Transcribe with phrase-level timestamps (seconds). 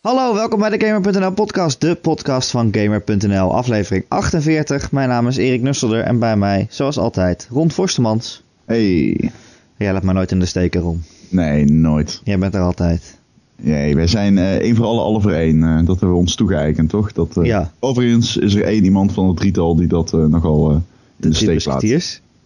[0.00, 4.92] Hallo, welkom bij de Gamer.nl podcast, de podcast van Gamer.nl, aflevering 48.
[4.92, 8.42] Mijn naam is Erik Nusselder en bij mij, zoals altijd, Ron Forstemans.
[8.64, 9.30] Hey.
[9.76, 11.02] Jij laat mij nooit in de steken, Ron.
[11.28, 12.20] Nee, nooit.
[12.24, 13.18] Jij bent er altijd.
[13.56, 15.62] Nee, wij zijn eh één voor alle, alle voor één.
[15.62, 17.12] Eh, dat hebben we ons toegeëigend, toch?
[17.12, 17.72] Dat, eh, Ja.
[17.78, 20.82] Overigens is er één iemand van het drietal die dat nogal in
[21.30, 21.82] de steek laat.
[21.82, 21.98] Ja,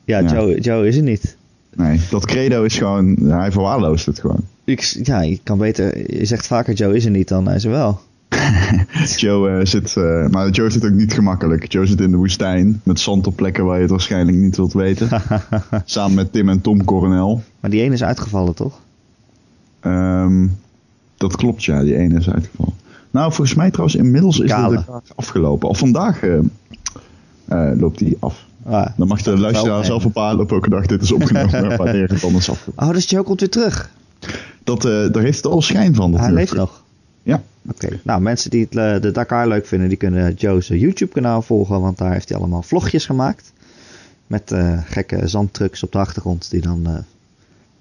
[0.04, 0.32] Ja.
[0.32, 1.36] Joe, Joe is er niet.
[1.74, 3.16] Nee, dat credo is gewoon...
[3.16, 4.40] Hij verwaarloost het gewoon.
[4.64, 7.64] Ik, ja, je kan beter, je zegt vaker Joe is er niet dan hij is
[7.64, 8.00] er wel.
[9.16, 9.96] Joe eh, zit...
[9.96, 11.72] eh, maar Joe zit ook niet gemakkelijk.
[11.72, 12.80] Joe zit in de woestijn.
[12.84, 15.08] Met zand op plekken waar je het waarschijnlijk niet wilt weten.
[15.84, 17.42] Samen met Tim en Tom Coronel.
[17.60, 18.80] Maar die ene is uitgevallen, toch?
[19.80, 20.46] Ehm,
[21.16, 21.82] dat klopt, ja.
[21.82, 22.74] Die ene is uitgevallen.
[23.10, 24.76] Nou, volgens mij trouwens, inmiddels is Kale.
[24.76, 25.68] de afgelopen.
[25.68, 28.44] Of vandaag eh, loopt die af.
[28.64, 28.86] Ah.
[28.96, 31.76] Dan mag de luisteraar zelf bepalen op welke dag dit is opgenomen.
[31.76, 32.86] wanneer het anders afgelopen.
[32.86, 33.90] Oh, dus Joe komt weer terug.
[34.64, 36.10] Dat, eh, daar heeft het al schijn van.
[36.10, 36.38] hij natuurlijk.
[36.38, 36.82] leeft nog.
[37.22, 37.42] Ja.
[37.68, 41.42] Oké, nou mensen die het, eh, de Dakar leuk vinden, die kunnen Joe's YouTube kanaal
[41.42, 43.52] volgen, want daar heeft hij allemaal vlogjes gemaakt.
[44.26, 46.94] Met eh, gekke zandtrucks op de achtergrond die dan eh,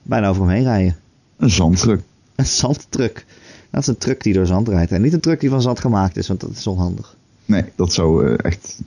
[0.01, 0.95] bijna over hem heen rijden.
[1.37, 2.01] Een zandtruck.
[2.35, 3.25] Een zandtruck.
[3.69, 4.91] Dat is een truck die door zand rijdt.
[4.91, 7.15] En niet een truck die van zand gemaakt is, want dat is onhandig.
[7.45, 8.79] Nee, dat zou eh, echt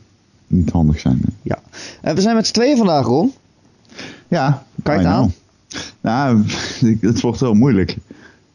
[0.46, 1.20] niet handig zijn.
[1.42, 1.58] Ja.
[2.00, 3.32] Eh, we zijn met z'n tweeën vandaag, Ron.
[4.28, 5.34] Ja, Kan je het aan?
[6.00, 6.42] Nou,
[7.00, 7.96] het wordt wel moeilijk.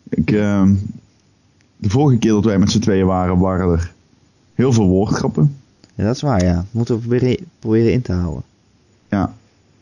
[0.10, 0.74] Ik, ehm,
[1.78, 3.92] de vorige keer dat wij met z'n tweeën waren, waren er
[4.54, 5.56] heel veel woordgrappen.
[5.96, 6.66] Ja, dat is waar, ja.
[6.72, 8.44] Moeten we proberen, proberen in te houden.
[9.10, 9.34] Ja.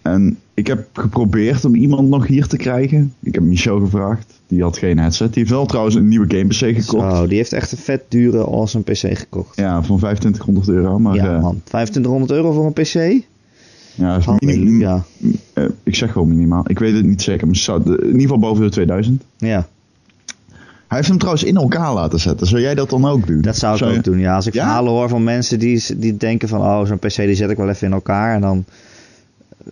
[0.02, 3.14] En ik heb geprobeerd om iemand nog hier te krijgen.
[3.20, 4.40] Ik heb Michel gevraagd.
[4.48, 5.28] Die had geen headset.
[5.34, 7.16] Die heeft wel trouwens een nieuwe game PC gekocht.
[7.16, 9.56] Zo, die heeft echt een vet dure awesome PC gekocht.
[9.58, 11.00] Ja, van 2500 euro.
[11.00, 11.62] Maar ja, eh, man.
[11.64, 13.24] 2500 euro voor een PC?
[13.96, 15.04] ja, is minim- Halleluja.
[15.24, 15.30] eh,
[15.84, 16.64] ik zeg gewoon minimaal.
[16.68, 17.48] Ik weet het niet zeker.
[17.48, 19.24] Maar zou, in ieder geval boven de 2000.
[19.38, 19.68] Ja,
[20.88, 22.48] Hij heeft hem trouwens in elkaar laten zetten.
[22.48, 23.42] Zou jij dat dan ook doen?
[23.42, 24.20] dat zou ik ook doen.
[24.20, 24.64] Ja, als ik Ja?
[24.64, 26.62] verhalen hoor van mensen die, die denken van...
[26.62, 28.36] Oh, zo'n PC die zet ik wel even in elkaar.
[28.36, 28.66] En dan,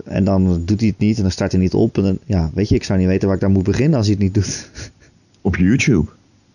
[0.05, 1.97] en dan doet hij het niet en dan start hij niet op.
[1.97, 4.07] En dan, ja, weet je, ik zou niet weten waar ik daar moet beginnen als
[4.07, 4.69] hij het niet doet.
[5.41, 6.05] Op YouTube.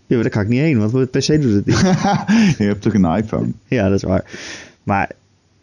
[0.07, 1.81] ja, maar daar kan ik niet heen, want mijn PC doet het niet.
[2.59, 3.49] je hebt toch een iPhone?
[3.67, 4.25] ja, dat is waar.
[4.83, 5.11] Maar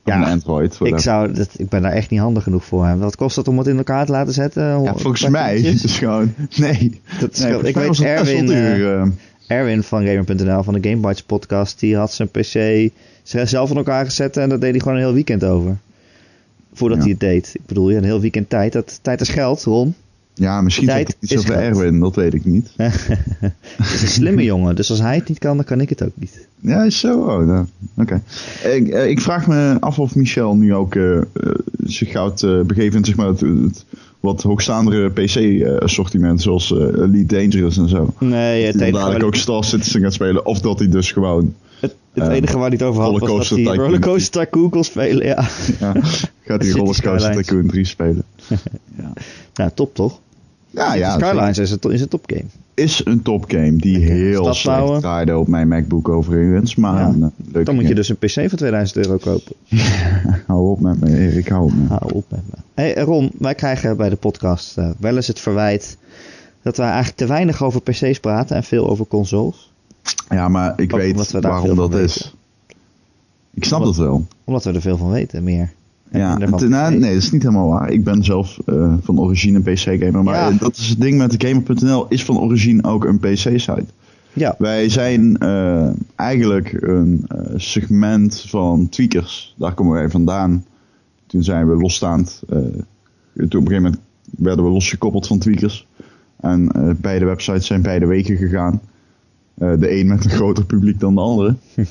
[0.07, 0.77] Ja, Android.
[0.81, 2.97] ik, zou, dat, ik ben daar echt niet handig genoeg voor.
[2.97, 4.63] Wat kost het om het in elkaar te laten zetten?
[4.83, 6.33] Ja, volgens mij is het gewoon...
[6.55, 7.01] Nee.
[7.19, 9.07] Dat is nee ik weet Erwin, duur, eh.
[9.47, 12.89] Erwin van Gamer.nl van de Gamebytes podcast, die had zijn PC
[13.23, 15.77] zelf in elkaar gezet en dat deed hij gewoon een heel weekend over.
[16.73, 17.03] Voordat Ja.
[17.03, 17.51] hij het deed.
[17.53, 18.73] Ik bedoel, ja, een heel weekend tijd.
[18.73, 19.95] Dat, tijd is geld, Ron.
[20.33, 21.55] ja, misschien Tijd het iets is over.
[21.55, 21.99] Erwin.
[21.99, 22.69] Dat weet ik niet.
[22.77, 26.03] Het is een slimme jongen, dus als hij het niet kan, dan kan ik het
[26.03, 26.46] ook niet.
[26.59, 27.19] Ja, is zo.
[27.19, 27.65] Oh, nou,
[27.97, 28.21] Oké.
[28.63, 31.23] Ik, eh, ik vraag me af of Michel nu ook eh, eh,
[31.83, 33.85] zich gaat begeven in zeg maar, het, het
[34.19, 38.13] wat hoogstaandere PC-assortiment, zoals eh, Elite Dangerous en zo.
[38.19, 41.95] Nee, het enige, dadelijk ook Star Citizen gaat spelen, of dat hij dus gewoon het,
[42.13, 43.75] het enige waar hij het over had was dat hij.
[43.75, 45.25] Rollercoaster Tycoon kon spelen.
[45.25, 45.47] Ja.
[45.79, 45.93] ja,
[46.41, 47.35] gaat hij Rollercoaster.
[47.35, 48.23] Tycoon 3 spelen.
[49.53, 50.19] Nou, top toch?
[50.69, 51.13] Ja, ja.
[51.13, 52.43] Skylines is een, is een topgame.
[52.77, 56.75] Is een topgame die heel slecht draaide op mijn MacBook overigens.
[56.75, 57.07] Maar Ja.
[57.07, 59.55] een, eh, Dan moet je dus een PC van 2000 euro kopen.
[60.47, 61.87] Hou op met me, Erik, hou op met me.
[61.87, 62.55] Hou op met me.
[62.73, 65.97] Hey Ron, wij krijgen bij de podcast eh, wel eens het verwijt
[66.61, 69.71] dat wij eigenlijk te weinig over PC's praten en veel over consoles.
[70.29, 72.35] Ja, maar ik Ook weet we waarom dat is.
[73.53, 74.25] Ik snap Omdat- dat wel.
[74.43, 75.73] Omdat we er veel van weten, meer.
[76.11, 77.91] Ja, nou, nee, dat is niet helemaal waar.
[77.91, 80.23] Ik ben zelf eh, van origine een PC-gamer.
[80.23, 80.57] Maar Ja.
[80.59, 83.85] dat is het ding met de Gamer.nl, is van origine ook een PC-site.
[84.33, 89.55] Ja, Wij zijn eh, eigenlijk een eh, segment van tweakers.
[89.57, 90.65] Daar komen wij vandaan.
[91.27, 92.41] Toen zijn we losstaand.
[92.47, 92.59] toen
[93.35, 93.97] op een gegeven moment
[94.37, 95.87] werden we losgekoppeld van tweakers.
[96.39, 98.81] En beide websites zijn beide wegen gegaan.
[99.53, 101.55] De een met een groter publiek dan de andere.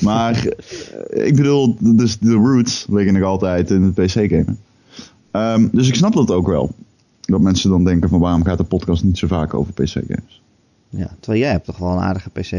[0.00, 4.58] maar eh, ik bedoel, dus de roots liggen nog altijd in het PC-gamen.
[5.30, 6.74] Ehm, dus ik snap dat ook wel.
[7.20, 10.42] Dat mensen dan denken van waarom gaat de podcast niet zo vaak over PC-games?
[10.88, 12.50] ja, terwijl jij hebt toch wel een aardige PC.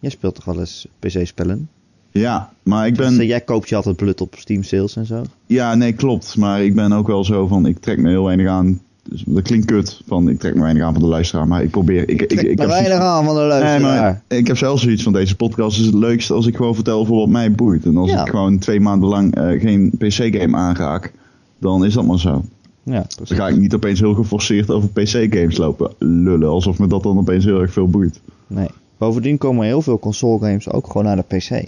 [0.00, 1.68] Jij speelt toch wel eens PC-spellen?
[2.10, 3.20] Ja, maar ik Dus, ben...
[3.20, 5.22] eh, jij koopt je altijd blut op Steam sales en zo.
[5.46, 6.36] Ja, nee, klopt.
[6.36, 8.80] Maar ik ben ook wel zo van, ik trek me heel weinig aan.
[9.08, 11.48] Dus dat klinkt kut, van ik trek me weinig aan van de luisteraar.
[11.48, 12.08] Maar ik probeer...
[12.08, 14.00] Ik, ik, ik, heb er weinig zoiets- aan van de Nee, luisteraar.
[14.02, 17.04] maar ik heb zelfs zoiets van deze podcast is het leukste als ik gewoon vertel
[17.04, 17.84] voor wat mij boeit.
[17.84, 18.20] En als Ja.
[18.20, 21.12] ik gewoon twee maanden lang eh, geen PC-game aanraak,
[21.58, 22.44] dan is dat maar zo.
[22.82, 26.48] Ja, Dan ga ik niet opeens heel geforceerd over PC-games lopen lullen.
[26.48, 28.20] Alsof me dat dan opeens heel erg veel boeit.
[28.46, 28.68] Nee.
[28.98, 31.64] Bovendien komen heel veel console games ook gewoon naar de PC.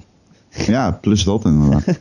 [0.67, 1.85] Ja, plus dat inderdaad.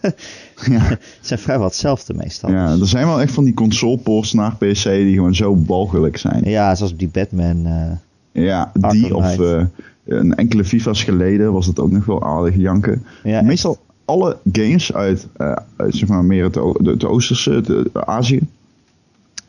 [0.72, 0.80] ja.
[0.81, 2.52] Het zijn vrijwel hetzelfde meestal.
[2.52, 6.50] ja, er zijn wel echt van die console-ports naar PC die gewoon zo balgelijk zijn.
[6.50, 7.66] ja, zoals die Batman.
[7.66, 9.63] eh, Ja, Arkham die of eh,
[10.06, 13.06] een enkele FIFA's geleden was het ook nog wel aardig janken.
[13.24, 15.28] Ja, Meestal alle games uit,
[15.75, 18.40] uit zeg maar meer het, het Oosterse, het, eh, Azië.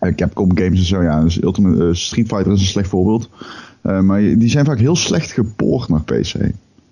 [0.00, 1.20] Uh, Capcom games en zo, ja.
[1.22, 3.28] Dus Ultimate, Street Fighter is een slecht voorbeeld.
[4.02, 6.34] Maar die zijn vaak heel slecht gepoord naar PC.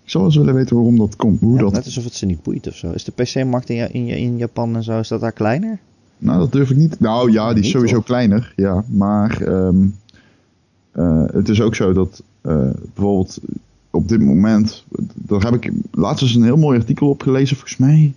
[0.05, 1.41] Ik zou wel eens willen weten waarom dat komt.
[1.41, 1.73] Hoe Ja, dat...
[1.73, 2.91] Net alsof het ze niet boeit of zo.
[2.91, 5.79] Is de PC-markt in, in, in Japan en zo, is dat daar kleiner?
[6.19, 7.01] Nou, dat durf ik niet.
[7.01, 8.53] Nou ja, die is sowieso kleiner.
[8.57, 9.87] Ja, maar ehm,
[10.91, 13.39] eh, het is ook zo dat eh, bijvoorbeeld
[13.91, 14.85] op dit moment,
[15.15, 18.15] daar heb ik laatst eens een heel mooi artikel op gelezen, volgens mij.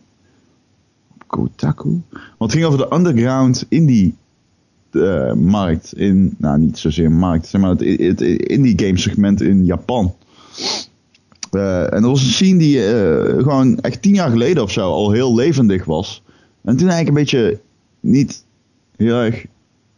[1.14, 2.02] Op Kotaku.
[2.10, 4.16] Want het ging over de underground indie
[4.92, 9.66] eh, markt in, nou niet zozeer markt, zeg maar het, het indie game segment in
[9.66, 10.14] Japan.
[11.58, 14.82] Eh, en dat was een scene die eh, gewoon echt tien jaar geleden of zo
[14.92, 16.24] al heel levendig was.
[16.64, 17.60] En toen eigenlijk een beetje
[18.00, 18.44] niet
[18.96, 19.46] heel erg.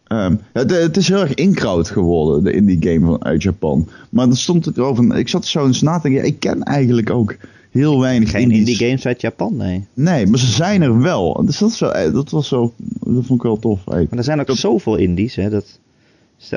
[0.07, 3.87] ehm, het, het is heel erg inkraut geworden, de indie game van, uit Japan.
[4.09, 5.17] Maar dan stond het erover.
[5.17, 6.25] Ik zat zo eens na te denken.
[6.27, 7.35] Ik ken eigenlijk ook
[7.71, 8.57] heel weinig Geen indies.
[8.59, 9.85] indie games uit Japan, nee.
[9.93, 11.41] Nee, maar ze zijn er wel.
[11.45, 12.73] Dus dat, eh, dat was zo.
[12.99, 13.77] Dat vond ik wel tof.
[13.77, 14.09] eigenlijk.
[14.09, 15.49] Maar er zijn ook Dat- zoveel indies, hè.
[15.49, 15.79] Dat,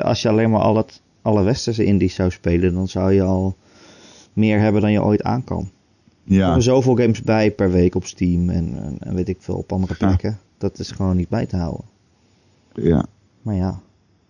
[0.01, 3.55] als je alleen maar al het, alle westerse indies zou spelen, dan zou je al
[4.33, 5.69] meer hebben dan je ooit aan kan.
[6.27, 9.37] Er Ja, komen zoveel games bij per week op Steam en, en, en weet ik
[9.39, 10.05] veel op andere Ja.
[10.07, 10.39] plekken.
[10.57, 11.85] Dat is gewoon niet bij te houden.
[12.73, 13.05] ja.
[13.41, 13.79] Maar ja,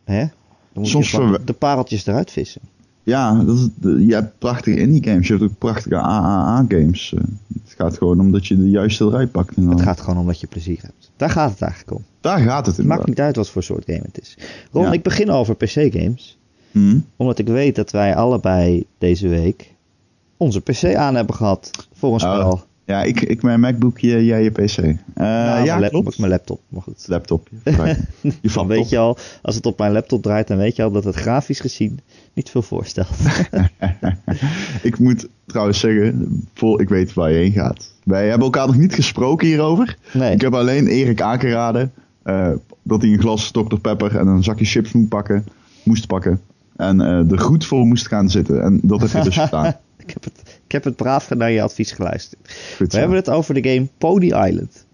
[0.03, 0.19] hè?
[0.19, 2.61] Dan moet Soms je de pareltjes eruit vissen.
[3.03, 3.67] ja dat is,
[4.07, 5.27] je hebt prachtige indie games.
[5.27, 7.13] Je hebt ook prachtige AAA games.
[7.13, 7.23] Eh,
[7.63, 9.55] het gaat gewoon om dat je de juiste eruit pakt.
[9.55, 11.11] En dan, Het gaat gewoon om dat je plezier hebt.
[11.15, 12.03] Daar gaat het eigenlijk om.
[12.21, 12.97] Daar gaat het Het inderdaad.
[12.97, 14.37] maakt niet uit wat voor soort game het is.
[14.71, 14.91] Ron, Ja.
[14.91, 16.37] ik begin over PC-games.
[16.71, 16.99] Hm?
[17.15, 19.73] Omdat ik weet dat wij allebei deze week
[20.37, 22.63] onze PC aan hebben gehad voor een Oh, spel.
[22.85, 24.77] Ja, ik, ik mijn MacBook, jij je PC.
[24.77, 26.17] Eh, Nou, ja, mijn, klopt.
[26.17, 27.05] mijn laptop, maar goed.
[27.07, 27.47] Laptop.
[27.63, 27.73] Je
[28.21, 30.91] Dan valt weet je al, als het op mijn laptop draait, dan weet je al
[30.91, 31.99] dat het grafisch gezien
[32.33, 33.07] niet veel voorstelt.
[34.81, 37.91] ik moet trouwens zeggen, vol, ik weet waar je heen gaat.
[38.03, 39.97] Wij hebben elkaar nog niet gesproken hierover.
[40.13, 40.33] Nee.
[40.33, 41.91] Ik heb alleen Erik aangeraden
[42.23, 42.51] eh,
[42.83, 43.75] dat hij een glas Dr.
[43.81, 45.45] Pepper en een zakje chips moet pakken,
[45.83, 46.41] moest pakken.
[46.75, 48.63] En eh, er goed voor moest gaan zitten.
[48.63, 49.75] En dat heb je dus gedaan.
[49.97, 52.53] ik, heb het, ik heb het braaf naar je advies geluisterd.
[52.77, 54.85] Goed We hebben het over de game Pony Island.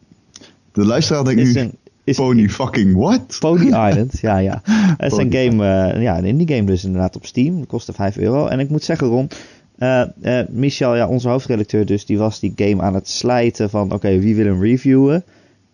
[0.72, 3.38] De luisteraar denkt Is nu, een, is pony fucking what?
[3.40, 4.62] Pony Island, ja, ja.
[4.98, 7.58] Het is een game, eh, ja, een indie game dus inderdaad op Steam.
[7.58, 8.48] Dat kostte 5 euro.
[8.48, 9.30] En ik moet zeggen, Ron,
[9.78, 14.20] eh, Michel, ja, onze hoofdredacteur dus, die was die game aan het slijten van, oké,
[14.20, 15.24] wie wil hem reviewen?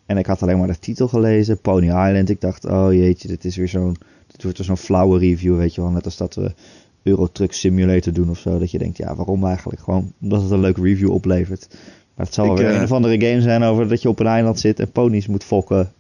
[0.06, 2.30] En ik had alleen maar de titel gelezen, Pony Island.
[2.30, 3.96] Ik dacht, oh jeetje, dit is weer zo'n,
[4.36, 5.90] dit wordt weer zo'n flauwe review, weet je wel.
[5.90, 6.54] Net als dat we
[7.04, 8.60] Euro Truck Simulator doen of zo.
[8.60, 9.82] Dat je denkt, ja, waarom eigenlijk?
[9.82, 11.68] Gewoon omdat het een leuke review oplevert.
[12.16, 14.10] Maar het zal wel Ik, weer eh, een of andere game zijn over dat je
[14.10, 15.92] op een eiland zit en ponies moet fokken.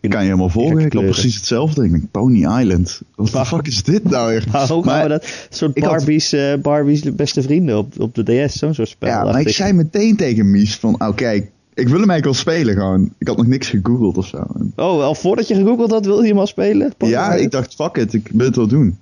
[0.00, 0.78] Ik kan je helemaal volgen.
[0.78, 1.84] Ik had precies hetzelfde.
[1.84, 3.00] Ik denk, Pony Island.
[3.14, 4.40] Wat de fuck is dit nou?
[4.52, 5.22] Maar hoe Maar- we dat?
[5.22, 8.88] Een soort ik had- Barbie's, eh, Barbie's beste vrienden op, op de DS, zo'n soort
[8.88, 9.08] spel.
[9.08, 12.74] Ja, maar ik zei meteen tegen Mies van, oké, ik wil hem eigenlijk wel spelen
[12.74, 13.12] gewoon.
[13.18, 14.44] Ik had nog niks gegoogeld of zo.
[14.76, 16.92] Oh, al voordat je gegoogeld had, wilde je hem al spelen?
[16.98, 18.98] Ja, ik dacht, fuck it, ik wil het wel doen.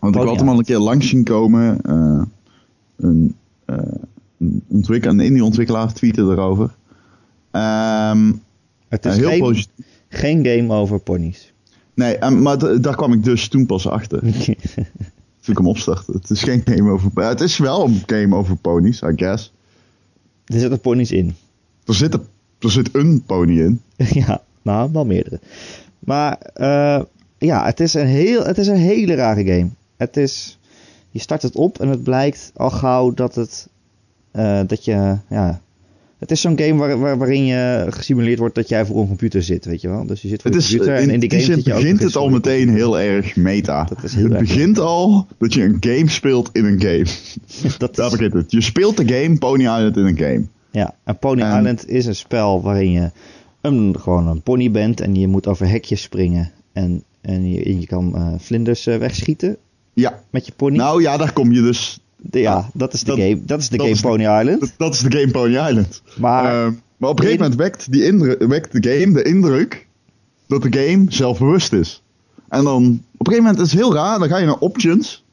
[0.00, 1.80] Want ik had hem al een keer langs zien komen.
[1.82, 2.22] eh,
[2.96, 3.36] een,
[4.38, 6.74] een indie-ontwikkelaar tweette erover.
[7.50, 8.32] Ehm,
[8.88, 9.86] Het is heel geen, positief.
[10.08, 11.52] geen game over ponies.
[11.94, 14.20] Nee, eh, maar daar kwam ik dus toen pas achter.
[15.40, 16.12] Toen ik hem opstartte.
[16.12, 17.10] Het is geen game over...
[17.14, 19.52] Het is wel een game over ponies, I guess.
[20.44, 21.34] er zitten ponies in.
[21.86, 22.26] Er zit, een-
[22.58, 23.80] er zit een pony in.
[24.26, 25.40] ja, nou, wel meerdere.
[25.98, 27.02] Maar eh,
[27.38, 29.68] ja, het is, een heel, het is een hele rare game.
[29.96, 30.58] Het is,
[31.10, 33.68] je start het op en het blijkt al gauw dat het,
[34.30, 35.62] eh, dat je, ja...
[36.18, 39.42] Het is zo'n game waar, waar- waarin je gesimuleerd wordt dat jij voor een computer
[39.42, 40.06] zit, weet je wel.
[40.06, 41.72] Dus je zit voor Het een is, computer in, en in die game zit je
[41.74, 43.84] begint het al een meteen heel erg meta.
[43.84, 47.06] Dat is heel het erg begint al dat je een game speelt in een game.
[47.78, 48.50] Dat Daar is- begint het.
[48.50, 50.44] Je speelt de game Pony Island in een game.
[50.74, 53.10] Ja, en Pony En- Island is een spel waarin je
[53.60, 56.50] een, gewoon een pony bent en je moet over hekjes springen.
[56.72, 59.56] En, en, je, en je kan eh, vlinders eh, wegschieten
[59.92, 60.76] Ja, met je pony.
[60.76, 61.98] nou ja, daar kom je dus.
[62.16, 64.22] De- ja, dat is de dat- game, dat is de dat game is de- Pony
[64.40, 64.60] Island.
[64.60, 66.02] Dat, dat is de game Pony Island.
[66.18, 69.86] Maar Ehm, maar op een gegeven moment wekt, die indruk, wekt de game de indruk
[70.46, 72.02] dat de game zelfbewust is.
[72.48, 72.82] En dan,
[73.16, 75.23] op een gegeven moment is het heel raar, dan ga je naar options.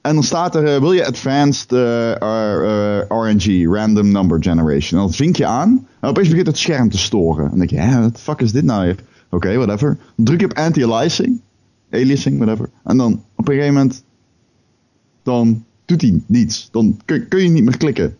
[0.00, 5.00] En dan staat er, eh, wil je advanced eh, eh, eh, RNG, random number generation.
[5.00, 5.86] En dat vink je aan.
[6.00, 7.42] En opeens begint het scherm te storen.
[7.44, 8.96] En dan denk je, hè, wat de fuck is dit nou weer?
[9.30, 9.98] Oké, whatever.
[10.16, 11.40] Dan druk je op anti-aliasing.
[11.90, 12.68] Aliasing, whatever.
[12.84, 14.04] En dan op een gegeven moment,
[15.22, 16.68] dan doet hij niets.
[16.72, 18.16] Dan kun, kun je niet meer klikken.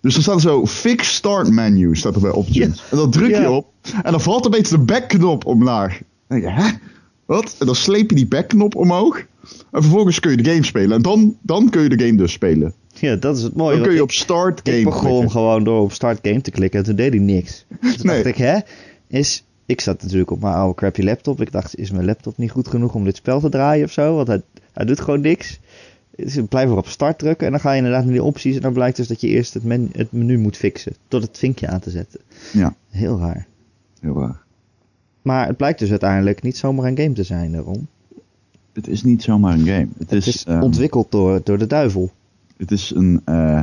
[0.00, 2.82] Dus er staat zo fix start menu staat er bij options.
[2.90, 3.50] En dan druk je Ja.
[3.50, 3.66] op
[4.02, 6.00] en dan valt opeens de backknop omlaag.
[6.28, 6.70] Dan denk je, hè?
[7.26, 7.56] Wat?
[7.58, 9.24] En dan sleep je die backknop omhoog.
[9.72, 10.96] En vervolgens kun je de game spelen.
[10.96, 12.74] En dan, dan kun je de game dus spelen.
[12.94, 13.74] Ja, dat is het mooie.
[13.74, 15.30] Dan kun je ik- op start game Ik begon klikken.
[15.30, 17.64] gewoon door op start game te klikken en toen deed hij niks.
[17.80, 18.14] Toen Nee.
[18.22, 18.58] dacht ik, hè,
[19.08, 19.44] is...
[19.66, 21.40] Ik zat natuurlijk op mijn oude crappy laptop.
[21.40, 24.14] Ik dacht, is mijn laptop niet goed genoeg om dit spel te draaien of zo?
[24.14, 25.60] Want hij, hij doet gewoon niks.
[26.16, 28.56] Dus ik blijf weer op start drukken en dan ga je inderdaad naar die opties.
[28.56, 30.92] En dan blijkt dus dat je eerst het, men, het menu moet fixen.
[31.08, 32.20] Door het vinkje aan te zetten.
[32.52, 33.46] Ja, Heel raar.
[34.00, 34.40] heel raar.
[35.22, 37.86] Maar het blijkt dus uiteindelijk niet zomaar een game te zijn daarom.
[38.72, 39.88] Het is niet zomaar een game.
[39.98, 42.10] Het, Het is, is eh, ontwikkeld door, door de duivel.
[42.56, 43.20] Het is een.
[43.24, 43.62] eh,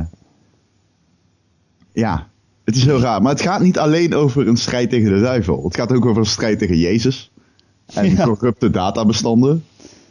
[1.92, 2.28] ja,
[2.64, 3.22] het is heel raar.
[3.22, 5.64] Maar het gaat niet alleen over een strijd tegen de duivel.
[5.64, 7.30] Het gaat ook over een strijd tegen Jezus.
[7.94, 8.24] En Ja.
[8.24, 9.64] corrupte databestanden.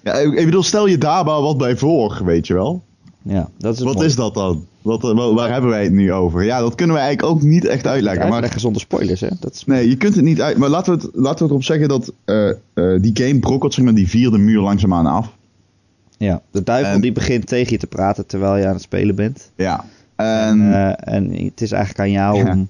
[0.04, 2.84] Ja, ik ik bedoel, stel je daar maar wat bij voor, weet je wel.
[3.22, 4.66] Ja, dat is Wat is dat dan?
[4.82, 6.44] Wat, eh, wa- waar hebben wij het nu over?
[6.44, 8.22] Ja, dat kunnen we eigenlijk ook niet echt uitleggen.
[8.24, 9.28] Maar Uitleggen zonder spoilers, hè?
[9.40, 9.66] Dat is...
[9.66, 10.58] nee, je kunt het niet uit.
[10.58, 12.56] Maar laten we, het, laten we erop zeggen dat eh, eh,
[13.02, 15.36] die game brokkelt zeg maar die vierde muur langzaamaan af.
[16.18, 19.16] Ja, de duivel En- die begint tegen je te praten terwijl je aan het spelen
[19.16, 19.52] bent.
[19.56, 19.86] Ja.
[20.16, 22.52] En, En, en het is eigenlijk aan jou Ja.
[22.52, 22.70] om...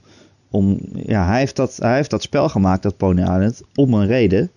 [0.49, 4.07] om ja, hij, heeft dat, hij heeft dat spel gemaakt, dat Pony Island, om een
[4.07, 4.49] reden.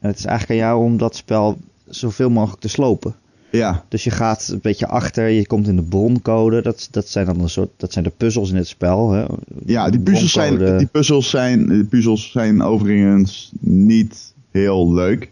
[0.00, 1.56] En het is eigenlijk aan jou om dat spel
[1.88, 3.14] zoveel mogelijk te slopen.
[3.50, 6.62] Ja, Dus je gaat een beetje achter, je komt in de broncode.
[6.62, 9.10] Dat, dat zijn dan een soort, dat zijn de puzzels in het spel.
[9.10, 9.24] Hè?
[9.66, 15.30] Ja, die puzzels, zijn, die, puzzels zijn, die puzzels zijn overigens niet heel leuk,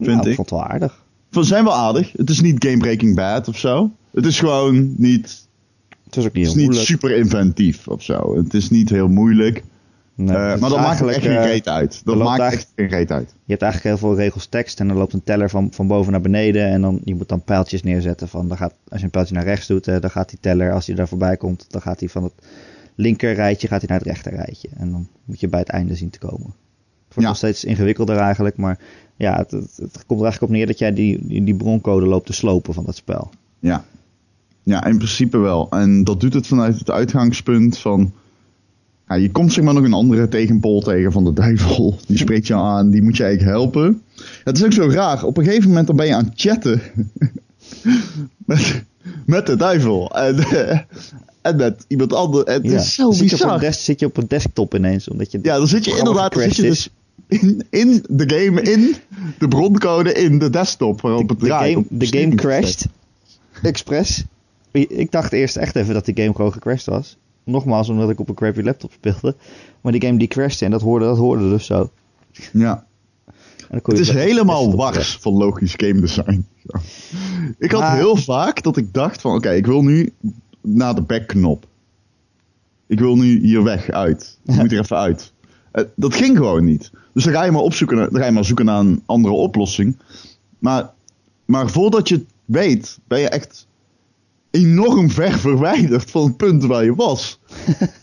[0.00, 0.34] vind Nou, ik.
[0.34, 1.02] vond het wel aardig.
[1.30, 2.12] Ze zijn wel aardig.
[2.16, 3.90] Het is niet Game Breaking Bad of zo.
[4.14, 5.46] Het is gewoon niet,
[6.04, 6.86] Het was ook niet het heel is niet moeilijk.
[6.86, 8.36] super inventief of zo.
[8.36, 9.62] Het is niet heel moeilijk.
[10.14, 12.00] Nee, Eh, maar dat maakt eigenlijk, echt geen eh, reet uit.
[12.04, 13.28] Dat maakt echt geen reet uit.
[13.28, 16.12] Je hebt eigenlijk heel veel regels tekst en dan loopt een teller van, van boven
[16.12, 16.66] naar beneden.
[16.66, 19.44] En dan, je moet dan pijltjes neerzetten van, dan gaat, als je een pijltje naar
[19.44, 22.08] rechts doet, eh, dan gaat die teller, als hij daar voorbij komt, dan gaat hij
[22.08, 22.32] van het
[22.94, 24.68] linker rijtje gaat hij naar het rechter rijtje.
[24.76, 26.46] En dan moet je bij het einde zien te komen.
[26.46, 27.26] Het wordt Ja.
[27.26, 28.78] nog steeds ingewikkelder eigenlijk, maar
[29.16, 32.06] ja, het, het, het komt er eigenlijk op neer dat jij die, die, die broncode
[32.06, 33.30] loopt te slopen van dat spel.
[33.58, 33.84] Ja.
[34.62, 35.70] ja, in principe wel.
[35.70, 38.12] En dat doet het vanuit het uitgangspunt van...
[39.12, 41.98] Ja, je komt zeg maar nog een andere tegenpol tegen van de duivel.
[42.06, 44.02] Die spreekt je aan, die moet je eigenlijk helpen.
[44.44, 45.24] Het is ook zo raar.
[45.24, 46.80] Op een gegeven moment dan ben je aan het chatten.
[48.46, 48.82] met,
[49.26, 50.10] met de duivel.
[50.16, 50.36] En,
[51.42, 52.52] en met iemand anders.
[52.54, 52.72] Het Ja.
[52.78, 55.32] is zo Dan zit, je op een des- zit je op een desktop ineens, omdat
[55.32, 56.88] je Ja, dan zit je inderdaad zit je dus
[57.28, 58.94] in, in de game, in
[59.38, 61.72] de broncode, in de desktop waarop het de, draait.
[61.74, 62.40] game, op de Steam game het.
[62.40, 62.86] crashed.
[63.62, 64.24] Express.
[64.70, 67.16] Ik dacht eerst echt even dat die game gewoon gecrashed was.
[67.44, 69.34] Nogmaals, omdat ik op een crappy laptop speelde.
[69.80, 71.90] Maar die game die crashte en dat hoorde, dat hoorde dus zo.
[72.52, 72.86] Ja.
[73.70, 76.46] Het is helemaal wars van logisch game design.
[76.62, 76.80] Ja.
[77.58, 80.12] Ik had Maar- heel vaak dat ik dacht van oké, ik wil nu
[80.60, 81.66] naar de backknop.
[82.86, 84.38] Ik wil nu hier weg, uit.
[84.44, 85.32] Ik moet er even uit.
[85.72, 86.90] Eh, dat ging gewoon niet.
[87.12, 89.96] Dus dan ga je maar opzoeken, dan ga je maar zoeken naar een andere oplossing.
[90.58, 90.90] Maar,
[91.44, 93.66] maar voordat je het weet, ben je echt
[94.52, 97.38] enorm ver verwijderd van het punt waar je was.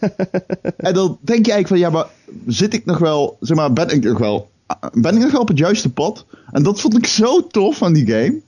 [0.78, 2.06] en dan denk je eigenlijk van, ja, maar
[2.48, 4.50] zit ik nog wel, zeg maar, ben ik nog wel,
[4.94, 6.26] ben ik nog wel op het juiste pad?
[6.52, 8.40] En dat vond ik zo tof aan die game.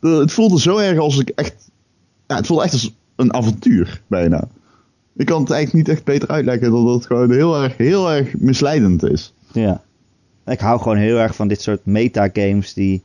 [0.00, 1.54] Dat- Het voelde zo erg als ik echt,
[2.26, 4.48] ja, het voelde echt als een avontuur, bijna.
[5.16, 8.38] Ik kan het eigenlijk niet echt beter uitleggen dat het gewoon heel erg, heel erg
[8.38, 9.32] misleidend is.
[9.52, 9.82] Ja.
[10.46, 13.02] Ik hou gewoon heel erg van dit soort metagames die,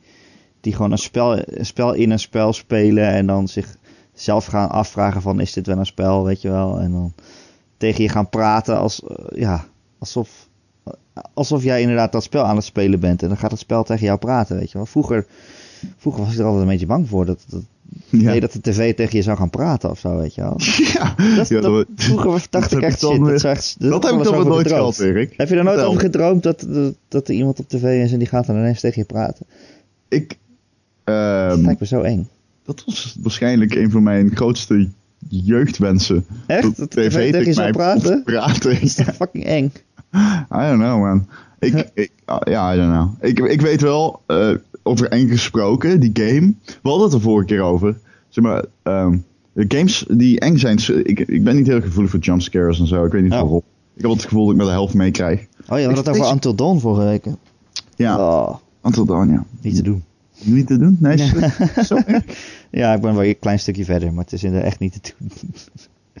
[0.60, 3.76] die gewoon een spel, een spel in een spel spelen en dan zich
[4.20, 6.80] zelf gaan afvragen van is dit wel een spel, weet je wel.
[6.80, 7.12] En dan
[7.76, 9.64] tegen je gaan praten als, eh, ja,
[9.98, 10.48] alsof,
[11.34, 13.22] alsof jij inderdaad dat spel aan het spelen bent.
[13.22, 14.86] En dan gaat het spel tegen jou praten, weet je wel.
[14.86, 15.26] Vroeger,
[15.96, 17.62] vroeger was ik er altijd een beetje bang voor dat, dat,
[18.08, 20.56] Ja, nee, dat de tv tegen je zou gaan praten of zo, weet je wel.
[20.94, 21.14] ja.
[21.36, 23.18] Dat, Ja, dat- dat- vroeger dacht dat ik heb echt shit.
[23.18, 25.34] weer- Dat, echt, dat heb ik wel nooit gehad, Erik.
[25.36, 25.88] Heb je er nooit Vertel.
[25.90, 28.80] over gedroomd dat, dat, dat er iemand op tv is en die gaat dan ineens
[28.80, 29.46] tegen je praten?
[30.08, 30.38] Ik,
[31.04, 31.14] Dat
[31.54, 32.28] ehm, lijkt me zo eng.
[32.76, 34.88] Dat was waarschijnlijk een van mijn grootste
[35.28, 36.24] jeugdwensen.
[36.46, 36.62] Echt?
[36.62, 38.22] Dat de tv je tegen mij praten?
[38.24, 38.70] praten.
[38.72, 39.72] Dat is toch fucking eng?
[40.14, 41.26] I don't know, man.
[41.58, 43.30] Ik, ik, ah, ja, I don't know.
[43.30, 44.50] Ik, ik weet wel, eh,
[44.82, 46.54] over eng gesproken, die game.
[46.64, 47.98] We hadden het er vorige keer over.
[48.28, 49.16] Zeg maar, ehm,
[49.52, 50.78] de games die eng zijn.
[51.08, 53.04] Ik, ik ben niet heel gevoelig voor jumpscares en zo.
[53.04, 53.40] Ik weet niet Oh.
[53.40, 53.62] waarom.
[53.96, 55.40] Ik heb het gevoel dat ik met de helft meekrijg.
[55.40, 57.24] Oh ja, we hadden het Ik- over ik- Until Dawn vorige week.
[57.96, 59.44] Ja, Oh, Until Dawn, ja.
[59.60, 60.02] niet te doen.
[60.42, 60.96] Niet te doen?
[61.00, 61.98] Nee, is het zo?
[62.70, 65.12] Ja, ik ben wel een klein stukje verder, maar het is inderdaad echt niet te
[65.18, 65.30] doen.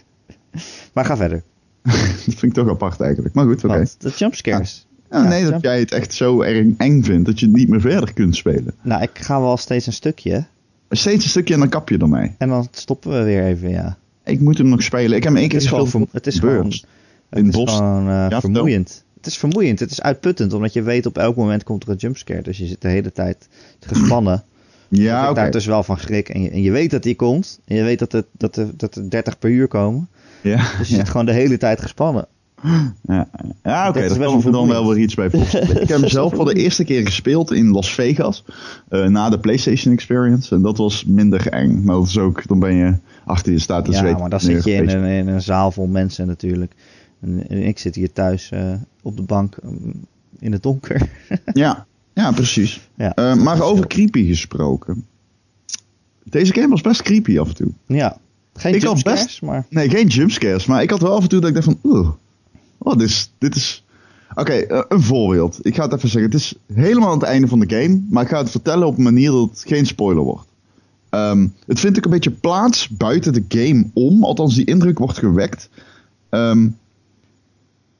[0.94, 1.42] maar ga verder.
[1.82, 3.34] Dat vind ik toch apart eigenlijk.
[3.34, 3.86] Maar goed, oké.
[3.98, 4.86] De jumpscares.
[5.10, 7.68] Ja, Ja, nee, dat jij het echt zo erg eng vindt dat je het niet
[7.68, 8.74] meer verder kunt spelen.
[8.82, 10.44] Nou, ik ga wel steeds een stukje.
[10.90, 12.34] Steeds een stukje en dan kap je ermee.
[12.38, 13.96] En dan stoppen we weer even, ja.
[14.24, 15.16] Ik moet hem nog spelen.
[15.16, 16.08] Ik heb hem één Het keer is gewoon, gespeeld.
[16.10, 16.84] vermo- het is gewoon, het
[17.30, 18.40] het is gewoon eh, vertel.
[18.40, 19.04] vermoeiend.
[19.20, 19.78] Het is vermoeiend.
[19.80, 22.42] Het is uitputtend, omdat je weet op elk moment komt er een jumpscare.
[22.42, 23.48] Dus je zit de hele tijd
[23.80, 24.44] gespannen
[24.88, 25.34] Ja, oké.
[25.34, 26.28] daar dus wel van schrik.
[26.28, 27.60] En je, en je weet dat die komt.
[27.64, 30.08] En je weet dat, het, dat, er, dat er 30 per uur komen.
[30.40, 31.00] Ja, Dus je ja.
[31.00, 32.26] zit gewoon de hele tijd gespannen.
[33.02, 33.28] Ja,
[33.62, 35.26] ja oké, Dat is daar best kan dan wel weer iets bij
[35.80, 38.44] ik heb hem zelf voor de eerste keer gespeeld in Las Vegas,
[38.88, 40.54] eh, na de PlayStation Experience.
[40.54, 41.82] En dat was minder eng.
[41.84, 44.20] Maar dat is ook, dan ben je achter je staat te Ja, zweten.
[44.20, 46.72] maar dan zit je in een, in een zaal vol mensen natuurlijk.
[47.20, 48.72] En, en ik zit hier thuis eh,
[49.02, 49.92] op de bank mm,
[50.38, 51.10] in het donker.
[51.52, 52.88] Ja, ja precies.
[52.94, 55.06] Ja, Eh, maar over creepy gesproken.
[56.24, 57.72] Deze game was best creepy af en toe.
[57.86, 58.18] ja.
[58.54, 59.66] Geen Ik had best- maar...
[59.68, 60.66] Nee, geen jumpscares.
[60.66, 61.78] Maar ik had wel af en toe dat ik dacht van...
[61.82, 62.08] Oeh,
[62.78, 63.32] oh, dit is...
[63.38, 63.84] Dit is...
[64.34, 65.58] Oké, eh, een voorbeeld.
[65.62, 66.30] Ik ga het even zeggen.
[66.30, 68.00] Het is helemaal aan het einde van de game.
[68.10, 70.46] Maar ik ga het vertellen op een manier dat het geen spoiler wordt.
[71.10, 74.24] Ehm, het vindt ook een beetje plaats buiten de game om.
[74.24, 75.68] Althans, die indruk wordt gewekt.
[76.28, 76.68] Ehm,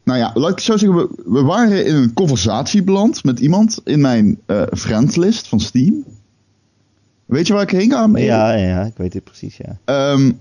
[0.04, 0.98] nou ja, laat ik zo zeggen.
[0.98, 6.04] We, we waren in een conversatie beland met iemand in mijn eh friendlist van Steam.
[7.26, 8.08] Weet je waar ik heen ga?
[8.14, 9.78] Ja, ja, ja, ik weet het precies, ja.
[9.84, 10.32] Ehm,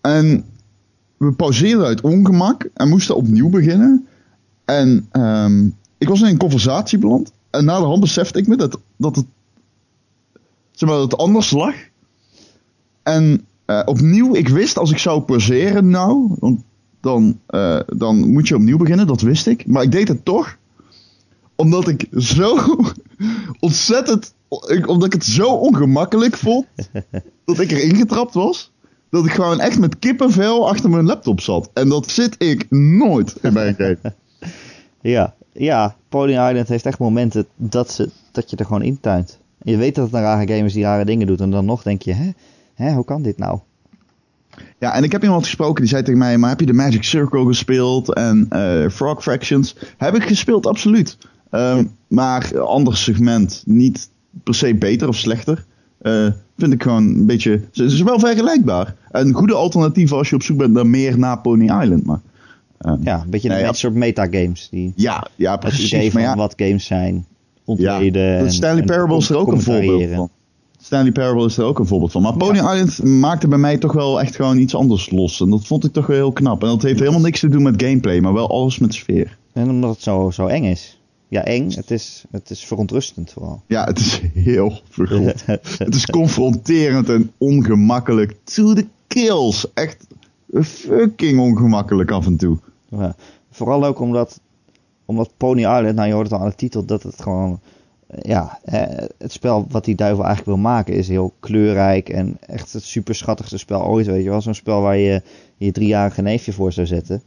[0.00, 0.44] en
[1.16, 4.06] we pauzeerden uit ongemak en moesten opnieuw beginnen.
[4.64, 5.66] En ehm,
[5.98, 7.32] ik was in een conversatie beland.
[7.50, 9.26] En na de hand besefte ik me dat, dat, het,
[10.70, 11.74] zeg maar, dat het anders lag.
[13.02, 16.62] En eh, opnieuw, ik wist als ik zou pauzeren nou, want
[17.04, 19.66] dan, eh, dan moet je opnieuw beginnen, dat wist ik.
[19.66, 20.56] Maar ik deed het toch,
[21.56, 22.56] omdat ik zo
[23.60, 24.34] ontzettend,
[24.66, 26.66] ik- omdat ik het zo ongemakkelijk vond,
[27.44, 28.72] dat ik erin getrapt was.
[29.10, 31.70] Dat ik gewoon echt met kippenvel achter mijn laptop zat.
[31.74, 33.98] En dat zit ik nooit in mijn game.
[35.00, 39.38] Ja, ja, Pony Island heeft echt momenten dat, ze, dat je er gewoon intuint.
[39.62, 41.40] Je weet dat het een rare game is die rare dingen doet.
[41.40, 42.30] En dan nog denk je, hè,
[42.74, 43.58] hè hoe kan dit nou?
[44.78, 47.02] Ja, en ik heb iemand gesproken die zei tegen mij: Maar heb je de Magic
[47.04, 49.76] Circle gespeeld en eh, Frog Fractions?
[49.96, 51.18] Heb ik gespeeld, absoluut.
[51.50, 54.10] Ehm, maar ander segment, niet
[54.44, 55.64] per se beter of slechter.
[55.98, 57.50] Eh, vind ik gewoon een beetje.
[57.50, 58.94] Het is wel vergelijkbaar.
[59.10, 62.04] Een goede alternatief als je op zoek bent naar meer na Pony Island.
[62.04, 62.20] Maar,
[62.78, 63.72] ehm, Ja, een beetje Nee, een ja.
[63.72, 64.68] soort metagames.
[64.70, 66.12] Die ja, ja, het precies.
[66.12, 67.22] van ja, wat games zijn ja,
[67.64, 68.38] ontleden.
[68.38, 70.30] en- Stanley en Parable is er ook een voorbeeld van.
[70.84, 72.22] Stanley Parable is er ook een voorbeeld van.
[72.22, 75.40] Maar Pony Island maakte bij mij toch wel echt gewoon iets anders los.
[75.40, 76.62] En dat vond ik toch wel heel knap.
[76.62, 79.38] En dat heeft helemaal niks te doen met gameplay, maar wel alles met sfeer.
[79.52, 81.00] En omdat het zo, zo eng is.
[81.28, 81.70] Ja, eng.
[81.70, 83.62] Het is, het is verontrustend vooral.
[83.66, 85.44] Ja, het is heel vergroot.
[85.86, 88.36] het is confronterend en ongemakkelijk.
[88.44, 89.66] To the kills.
[89.74, 90.06] Echt
[90.62, 92.58] fucking ongemakkelijk af en toe.
[92.88, 93.16] Ja.
[93.50, 94.40] Vooral ook omdat,
[95.04, 97.60] omdat Pony Island, nou je hoort het al aan de titel, dat het gewoon,
[98.22, 98.80] ja, eh,
[99.18, 103.14] het spel wat die duivel eigenlijk wil maken is heel kleurrijk en echt het super
[103.14, 104.40] schattigste spel ooit, weet je wel.
[104.40, 105.22] Zo'n spel waar je
[105.56, 107.22] je driejarige neefje voor zou zetten.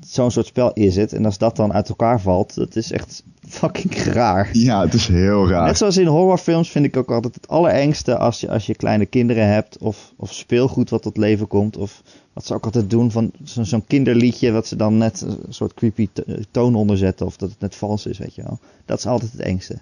[0.00, 1.12] Zo'n soort spel is het.
[1.12, 4.48] En als dat dan uit elkaar valt, dat is echt fucking raar.
[4.52, 5.66] Ja, het is heel raar.
[5.66, 9.06] Net zoals in horrorfilms vind ik ook altijd het allerengste als je, als je kleine
[9.06, 11.76] kinderen hebt of, of speelgoed wat tot leven komt.
[11.76, 12.02] Of
[12.32, 15.74] wat ze ook altijd doen van zo- zo'n kinderliedje wat ze dan net een soort
[15.74, 18.58] creepy to- toon onderzetten of dat het net vals is, weet je wel.
[18.84, 19.78] Dat is altijd het engste.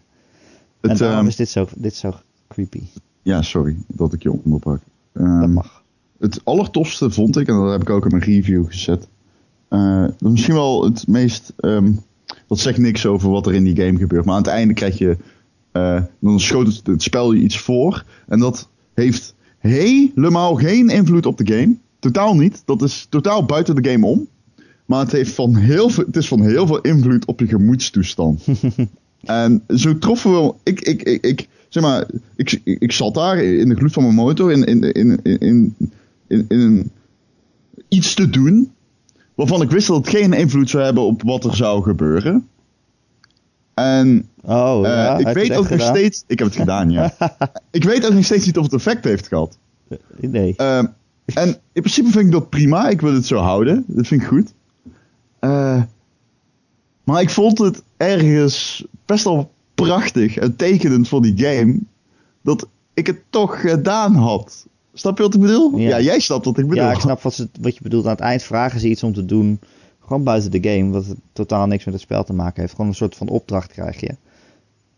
[0.84, 2.12] En Het, daarom ehm, is dit zo, dit zo
[2.48, 2.80] creepy.
[3.22, 4.80] Ja, sorry dat ik je onderbrak.
[5.12, 5.82] Ehm, Dat mag.
[6.18, 9.08] Het allertofste vond ik, en dat heb ik ook in mijn review gezet.
[9.68, 11.52] dat is misschien wel het meest.
[11.56, 11.92] ehm,
[12.48, 14.24] dat zegt niks over wat er in die game gebeurt.
[14.24, 15.16] Maar aan het einde krijg je.
[15.72, 18.04] eh, dan schoot het, het spel je iets voor.
[18.26, 21.76] En dat heeft helemaal geen invloed op de game.
[21.98, 22.62] Totaal niet.
[22.64, 24.26] Dat is totaal buiten de game om.
[24.86, 28.44] Maar het, heeft van heel veel, het is van heel veel invloed op je gemoedstoestand.
[29.26, 30.54] en zo troffen we.
[30.62, 32.06] Ik, ik, ik, ik, zeg maar,
[32.36, 34.52] ik, ik, ik zat daar in de gloed van mijn motor.
[34.52, 35.74] In, in, in, in,
[36.26, 36.90] in, in,
[37.88, 38.72] iets te doen.
[39.34, 42.48] Waarvan ik wist dat het geen invloed zou hebben op wat er zou gebeuren.
[43.74, 46.24] En Oh, eh, ja, ik heb je weet ook nog steeds.
[46.26, 47.14] Ik heb het gedaan, ja.
[47.70, 49.58] ik weet ook nog steeds niet of het effect heeft gehad.
[50.20, 50.54] Nee.
[50.56, 50.86] Ehm,
[51.34, 52.88] en in principe vind ik dat prima.
[52.88, 53.84] Ik wil het zo houden.
[53.86, 54.54] Dat vind ik goed.
[55.38, 55.82] Eh,
[57.04, 61.78] maar ik vond het ergens best wel prachtig en tekenend voor die game.
[62.42, 64.66] Dat ik het toch gedaan had.
[64.94, 65.78] Snap je wat ik bedoel?
[65.78, 65.88] Ja.
[65.88, 66.84] Ja, jij snapt wat ik bedoel.
[66.84, 68.04] ja, ik snap wat, ze, wat je bedoelt.
[68.04, 69.60] Aan het eind vragen ze iets om te doen.
[70.00, 70.90] Gewoon buiten de game.
[70.90, 72.72] Wat totaal niks met het spel te maken heeft.
[72.72, 74.16] Gewoon een soort van opdracht krijg je.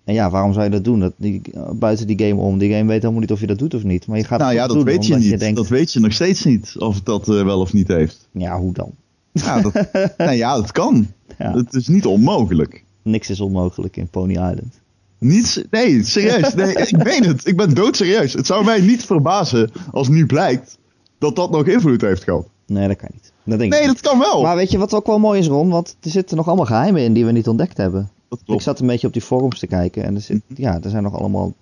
[0.05, 1.01] En ja, waarom zou je dat doen?
[1.01, 1.43] Dat, die,
[1.73, 2.59] buiten die game om.
[2.59, 4.07] Die game weet helemaal niet of je dat doet of niet.
[4.07, 5.39] Maar je gaat Nou ja, dat doen, weet je niet.
[5.39, 6.75] denkt, Dat weet je nog steeds niet.
[6.79, 8.29] Of het dat eh, wel of niet heeft.
[8.33, 8.91] Ja, hoe dan?
[9.33, 9.73] Ja, dat,
[10.19, 11.07] nou ja, dat kan.
[11.39, 11.53] Ja.
[11.53, 12.85] Het is niet onmogelijk.
[13.03, 14.81] Niks is onmogelijk in Pony Island.
[15.19, 16.55] Niet, nee, serieus.
[16.55, 17.47] Nee, ik meen het.
[17.47, 18.33] Ik ben doodserieus.
[18.33, 20.79] Het zou mij niet verbazen als nu blijkt
[21.19, 22.47] dat dat nog invloed heeft gehad.
[22.67, 23.33] Nee, dat kan niet.
[23.45, 24.43] Dat denk Nee, ik dat kan wel.
[24.43, 25.69] Maar weet je wat ook wel mooi is, Ron?
[25.69, 28.11] Want er zitten nog allemaal geheimen in die we niet ontdekt hebben.
[28.47, 30.05] Ik zat een beetje op die forums te kijken.
[30.05, 30.61] En er, zit, Mhm.
[30.63, 31.55] ja, er zijn nog allemaal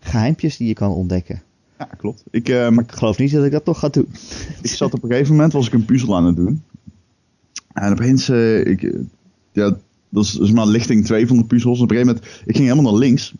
[0.00, 1.42] geheimpjes die je kan ontdekken.
[1.78, 2.22] Ja, klopt.
[2.30, 4.08] Ik, ehm, Maar ik geloof niet dat ik dat toch ga doen.
[4.62, 6.62] ik zat op een gegeven moment, was ik een puzzel aan het doen.
[7.72, 8.94] En opeens, eh, ik,
[9.52, 9.76] ja,
[10.08, 11.80] dat is, dat is maar lichting 2 van de puzzels.
[11.80, 13.34] Op een gegeven moment, ik ging helemaal naar links.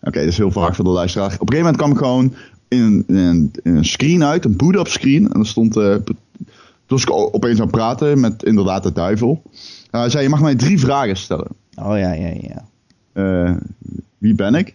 [0.00, 1.36] Oké, dat is heel vaak voor de luisteraar.
[1.38, 2.34] Op een gegeven moment kwam ik gewoon
[2.68, 5.32] in een, in een, in een screen uit, een boot-up screen.
[5.32, 6.16] En er stond, eh, toen
[6.86, 9.42] was ik opeens aan het praten met inderdaad de duivel.
[9.90, 11.48] Hij zei, je mag mij drie vragen stellen.
[11.74, 12.68] Oh ja, ja, ja.
[13.12, 13.56] Eh,
[14.18, 14.74] wie ben ik?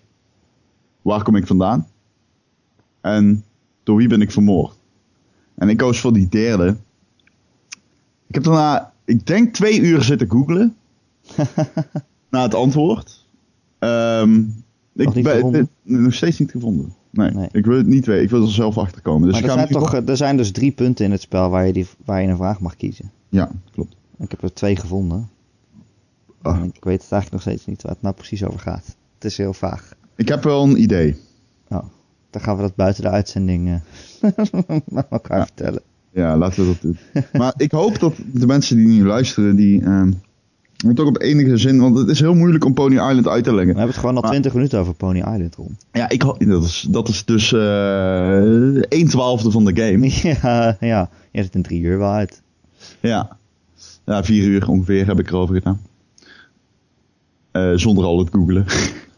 [1.01, 1.87] Waar kom ik vandaan?
[3.01, 3.43] En
[3.83, 4.75] door wie ben ik vermoord?
[5.55, 6.75] En ik koos voor die derde.
[8.27, 10.75] Ik heb daarna, ik denk twee uur zitten googlen.
[12.31, 13.25] naar het antwoord.
[13.79, 14.43] Ehm,
[14.93, 16.93] Nog ik ben eh, nog steeds niet gevonden.
[17.09, 17.47] Nee, Nee.
[17.51, 18.23] ik wil het niet weten.
[18.23, 19.29] Ik wil er zelf achter komen.
[19.29, 21.73] Dus maar er zijn, toch, er zijn dus drie punten in het spel waar je,
[21.73, 23.11] die, waar je een vraag mag kiezen.
[23.29, 23.95] Ja, klopt.
[24.19, 25.29] Ik heb er twee gevonden.
[26.41, 26.55] Ah.
[26.57, 28.95] En ik weet het eigenlijk nog steeds niet waar het nou precies over gaat.
[29.15, 29.93] Het is heel vaag.
[30.15, 31.15] Ik heb wel een idee.
[31.69, 31.83] Oh,
[32.29, 33.69] dan gaan we dat buiten de uitzending
[34.21, 34.29] eh,
[34.85, 35.45] met elkaar Ja.
[35.45, 35.81] vertellen.
[36.13, 36.97] Ja, laten we dat doen.
[37.39, 40.11] maar ik hoop dat de mensen die nu luisteren, die ehm,
[40.93, 43.55] toch op enige zin, want het is heel moeilijk om Pony Island uit te We
[43.55, 43.75] leggen.
[43.75, 45.85] hebben het gewoon al Maar- 20 minuten over Pony Island rond.
[45.91, 50.09] Ja, ik dat, is, dat is dus eh 1 twaalfde van de game.
[50.41, 52.41] ja, ja, je het in drie uur wel uit.
[52.99, 53.37] Ja.
[54.05, 55.81] ja, vier uur ongeveer heb ik erover gedaan.
[57.51, 58.65] Eh, zonder al het googelen.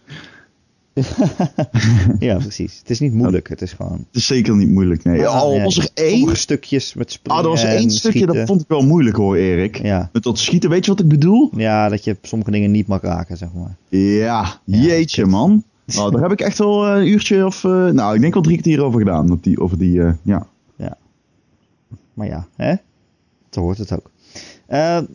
[2.20, 2.78] ja, precies.
[2.80, 3.50] Het is niet moeilijk.
[3.50, 3.98] Het is gewoon...
[3.98, 5.18] Het is zeker niet moeilijk, nee.
[5.20, 6.38] Ja, al ja, was er Sommige één...
[6.38, 8.36] stukjes met springen Ah, er was één stukje, schieten.
[8.36, 9.82] dat vond ik wel moeilijk hoor, Erik.
[9.82, 10.10] Ja.
[10.14, 11.50] Met dat schieten, weet je wat ik bedoel?
[11.56, 13.76] ja, dat je sommige dingen niet mag raken, zeg maar.
[13.90, 15.32] Ja, Ja, jeetje kut.
[15.32, 15.64] man.
[15.96, 17.64] Nou, daar heb ik echt wel eh, een uurtje of...
[17.64, 19.32] eh, nou, ik denk wel drie kwartier over gedaan.
[19.32, 20.48] Op die, over die, eh, ja.
[22.14, 22.74] Maar ja, hè?
[23.50, 24.12] Zo hoort het ook.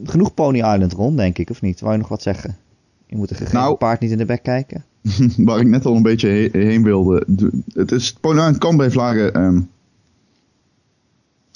[0.05, 1.81] Genoeg Pony Island rond, denk ik, of niet?
[1.81, 2.57] Wou je nog wat zeggen?
[3.07, 4.85] Je moet een gegeven Nou- paard niet in de bek kijken.
[5.37, 7.25] waar ik net al een beetje he- heen wilde.
[7.27, 9.61] De- Het is, Pony kan bij vlagen ehm,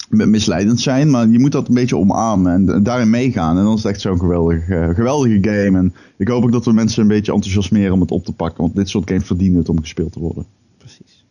[0.09, 3.57] misleidend zijn, maar je moet dat een beetje omarmen en daarin meegaan.
[3.57, 5.77] En dan is het echt zo'n geweldig, eh, geweldige game.
[5.77, 8.61] En ik hoop ook dat we mensen een beetje enthousiasmeren om het op te pakken,
[8.63, 10.45] want dit soort games verdienen het om gespeeld te worden.
[10.77, 11.25] Precies.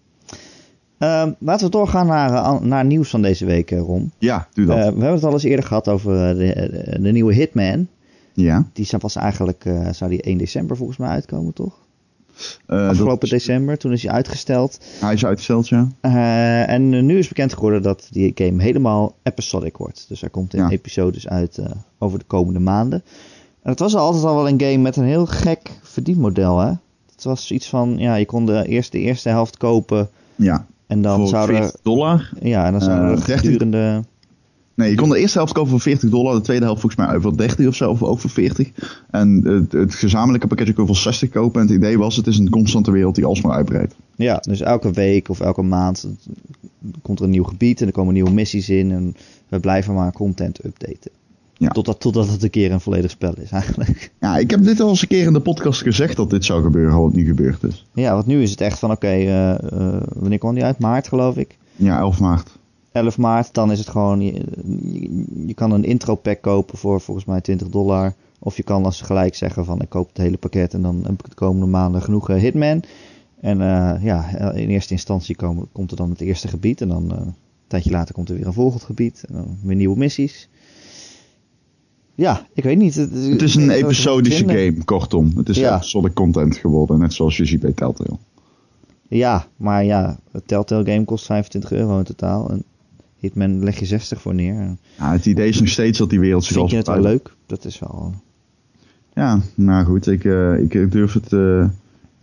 [0.99, 4.11] Eh, laten we doorgaan naar, eh, naar nieuws van deze week, eh, Ron.
[4.19, 4.77] Ja, doe dat.
[4.77, 7.87] We hebben het al eens eerder gehad over de, de, de nieuwe Hitman.
[8.35, 8.67] ja.
[8.73, 11.81] Die zou pas eigenlijk, zou die 1 december volgens mij uitkomen, toch?
[12.67, 14.79] Eh, Afgelopen dat- december, toen is hij uitgesteld.
[15.01, 15.89] Hij is uitgesteld, ja.
[16.01, 20.05] Eh, en eh, nu is bekend geworden dat die game helemaal episodic wordt.
[20.09, 20.71] Dus er komt in Ja.
[20.71, 21.59] episodes uit
[21.99, 23.03] over de komende maanden.
[23.63, 26.73] En het was altijd al wel een game met een heel gek verdienmodel, hè?
[27.15, 30.67] Het was iets van, ja, je kon de eerste, de eerste helft kopen Ja.
[30.87, 32.31] en dan Voor zouden 40 dollar.
[32.41, 34.03] ja, en dan zouden er 30 gedurende...
[34.75, 37.21] Nee, je kon de eerste helft kopen voor 40 dollar, de tweede helft volgens mij
[37.21, 38.71] voor 30 of zo, of ook voor 40.
[39.11, 41.61] En het, het gezamenlijke pakketje kon je voor 60 kopen.
[41.61, 43.95] En het idee was, het is een constante wereld die alsmaar uitbreidt.
[44.17, 46.09] Ja, dus elke week of elke maand
[47.03, 48.91] komt er een nieuw gebied en er komen nieuwe missies in.
[48.91, 49.17] En
[49.49, 51.11] we blijven maar content updaten.
[51.63, 51.69] Ja.
[51.69, 54.11] Totdat, totdat het een keer een volledig spel is eigenlijk.
[54.21, 56.63] Ja, ik heb dit al eens een keer in de podcast gezegd dat dit zou
[56.63, 57.87] gebeuren, wat nu gebeurd is.
[57.95, 60.79] Ja, want nu is het echt van oké, eh, eh, wanneer kwam die uit?
[60.79, 61.59] Maart geloof ik.
[61.77, 62.59] Ja, 11 maart.
[62.93, 64.45] 11 maart, dan is het gewoon, je,
[65.47, 68.15] je, kan een intro pack kopen voor volgens mij 20 dollar.
[68.39, 71.13] Of je kan als gelijk zeggen van ik koop het hele pakket en dan heb
[71.13, 72.83] ik de komende maanden genoeg eh, Hitman.
[73.41, 77.13] En eh, ja, in eerste instantie komen, komt er dan het eerste gebied en dan
[77.13, 77.35] eh, een
[77.67, 79.25] tijdje later komt er weer een volgend gebied.
[79.29, 80.49] En dan weer nieuwe missies.
[82.15, 82.95] Ja, ik weet niet.
[82.95, 85.33] Het, Het is een episodische game, kortom.
[85.37, 85.75] Het is Ja.
[85.75, 88.19] episodic content geworden, net zoals je ziet bij Telltale.
[89.09, 92.51] Ja, maar ja, het Telltale game kost 25 euro in totaal.
[92.51, 92.65] En
[93.23, 94.77] Hitman leg je 60 voor neer.
[94.99, 97.35] Ja, het idee is nog steeds dat die wereld zich Vind je het wel leuk?
[97.47, 98.15] Dat is wel...
[99.15, 101.69] Ja, nou goed, ik, eh, ik durf het eh,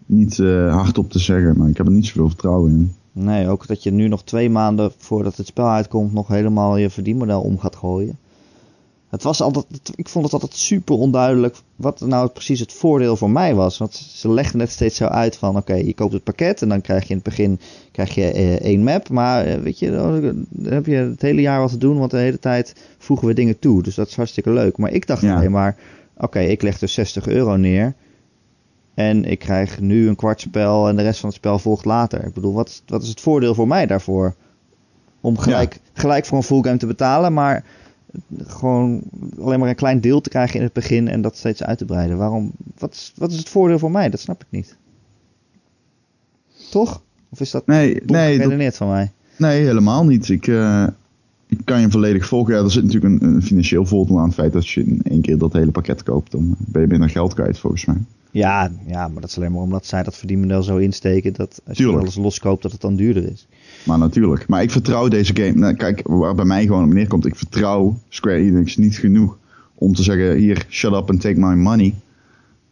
[0.06, 2.94] niet eh, hardop te zeggen, maar ik heb er niet zoveel vertrouwen in.
[3.12, 6.90] Nee, ook dat je nu nog twee maanden voordat het spel uitkomt nog helemaal je
[6.90, 8.18] verdienmodel om gaat gooien.
[9.10, 13.30] Het was altijd, ik vond het altijd super onduidelijk wat nou precies het voordeel voor
[13.30, 13.78] mij was.
[13.78, 16.82] Want ze legden het steeds zo uit van oké, je koopt het pakket en dan
[16.82, 17.60] krijg je in het begin
[17.92, 19.10] krijg je, eh, één map.
[19.10, 22.18] Maar eh, weet je, dan heb je het hele jaar wat te doen, want de
[22.18, 23.84] hele tijd voegen we dingen toe.
[23.84, 24.78] Dus dat is hartstikke leuk.
[24.78, 25.36] Maar ik dacht Ja.
[25.36, 25.78] alleen maar,
[26.18, 27.94] oké, ik leg dus 60 euro neer.
[28.94, 32.26] En ik krijg nu een kwart spel en de rest van het spel volgt later.
[32.26, 34.36] Ik bedoel, wat, is- wat is het voordeel voor mij daarvoor?
[35.22, 37.64] Om gelijk, gelijk voor een full game te betalen, maar
[38.46, 39.02] gewoon
[39.40, 41.86] alleen maar een klein deel te krijgen in het begin en dat steeds uit te
[41.86, 42.18] breiden.
[42.18, 42.52] Waarom?
[42.78, 44.10] Wat is, wat is het voordeel voor mij?
[44.10, 44.78] Dat snap ik niet.
[46.72, 47.02] Toch?
[47.30, 49.12] Of is dat Nee, nee, dat- van mij?
[49.38, 50.30] nee helemaal niet.
[50.30, 50.88] Ik, eh,
[51.48, 52.56] ik kan je volledig volgen.
[52.56, 55.22] Ja, er zit natuurlijk een, een financieel voordeel aan het feit dat je in één
[55.22, 56.32] keer dat hele pakket koopt.
[56.32, 57.98] Dan ben je minder geld kwijt volgens mij.
[58.32, 61.78] Ja, ja, maar dat is alleen maar omdat zij dat verdienmodel zo insteken dat als
[61.78, 62.02] je Tuurlijk.
[62.02, 63.48] alles loskoopt dat het dan duurder is.
[63.86, 64.48] Maar natuurlijk.
[64.48, 65.54] Maar ik vertrouw deze game.
[65.54, 67.26] Nou, kijk, waar bij mij gewoon op neerkomt.
[67.26, 69.38] Ik vertrouw Square Enix niet genoeg
[69.76, 71.94] om te zeggen: hier, shut up and take my money.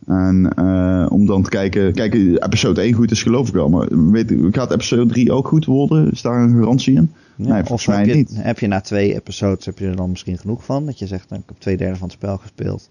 [0.06, 1.94] En eh, om dan te kijken.
[1.94, 3.70] Kijk, episode 1 goed is, geloof ik wel.
[3.70, 6.12] Maar weet, gaat episode 3 ook goed worden?
[6.12, 7.12] Is daar een garantie in?
[7.36, 8.32] Ja, Nee, of volgens mij heb je, niet.
[8.34, 10.86] heb je na twee episodes heb je er dan misschien genoeg van?
[10.86, 12.90] Dat je zegt, nou, ik heb twee derde van het spel gespeeld.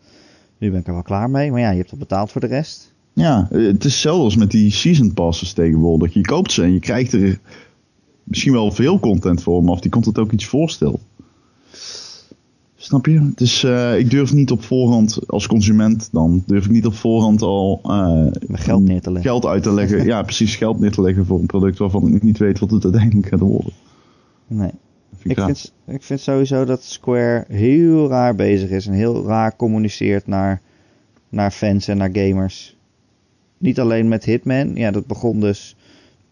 [0.59, 1.51] Nu ben ik er wel klaar mee.
[1.51, 2.95] Maar ja, je hebt al betaald voor de rest.
[3.13, 6.15] Ja, eh, het is zelfs met die season passes tegenwoordig.
[6.15, 7.39] Je koopt ze en je krijgt er
[8.27, 11.01] misschien wel veel content voor, maar of die content ook iets voorstelt.
[12.87, 13.21] Snap je?
[13.21, 16.95] Het is, eh, ik durf niet op voorhand, als consument dan, durf ik niet op
[16.95, 19.31] voorhand al eh, geld neer te leggen.
[19.31, 20.05] geld uit te leggen.
[20.13, 22.85] ja, precies, geld neer te leggen voor een product waarvan ik niet weet wat het
[22.85, 23.73] uiteindelijk gaat worden.
[24.47, 24.71] Nee.
[25.17, 29.25] Vind Ik ik vind, ik vind sowieso dat Square heel raar bezig is en heel
[29.25, 30.61] raar communiceert naar,
[31.29, 32.77] naar fans en naar gamers.
[33.59, 35.77] Niet alleen met Hitman, ja, dat begon dus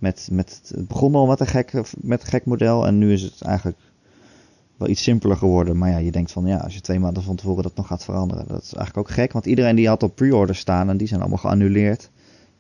[0.05, 3.23] met, met het begon al met een, gek, met een gek model en nu is
[3.23, 3.79] het eigenlijk
[4.77, 5.79] wel iets simpeler geworden.
[5.79, 8.05] Maar ja, je denkt van ja, als je twee maanden van tevoren dat nog gaat
[8.05, 9.33] veranderen, dat is eigenlijk ook gek.
[9.33, 12.11] Want iedereen die had op pre-order staan en die zijn allemaal geannuleerd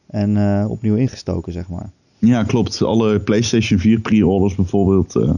[0.06, 1.90] en eh, opnieuw ingestoken, zeg maar.
[2.18, 2.82] Ja, klopt.
[2.82, 5.16] Alle PlayStation 4 pre-orders bijvoorbeeld.
[5.16, 5.34] eh,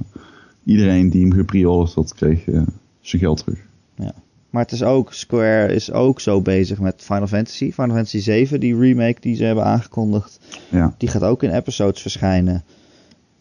[0.65, 2.63] iedereen die hem gepre-orderd had, kreeg eh,
[3.01, 3.65] zijn geld terug.
[4.51, 7.73] Maar het is ook, Square is ook zo bezig met Final Fantasy.
[7.73, 10.39] Final Fantasy 7, die remake die ze hebben aangekondigd,
[10.71, 10.95] Ja.
[10.99, 12.65] die gaat ook in episodes verschijnen.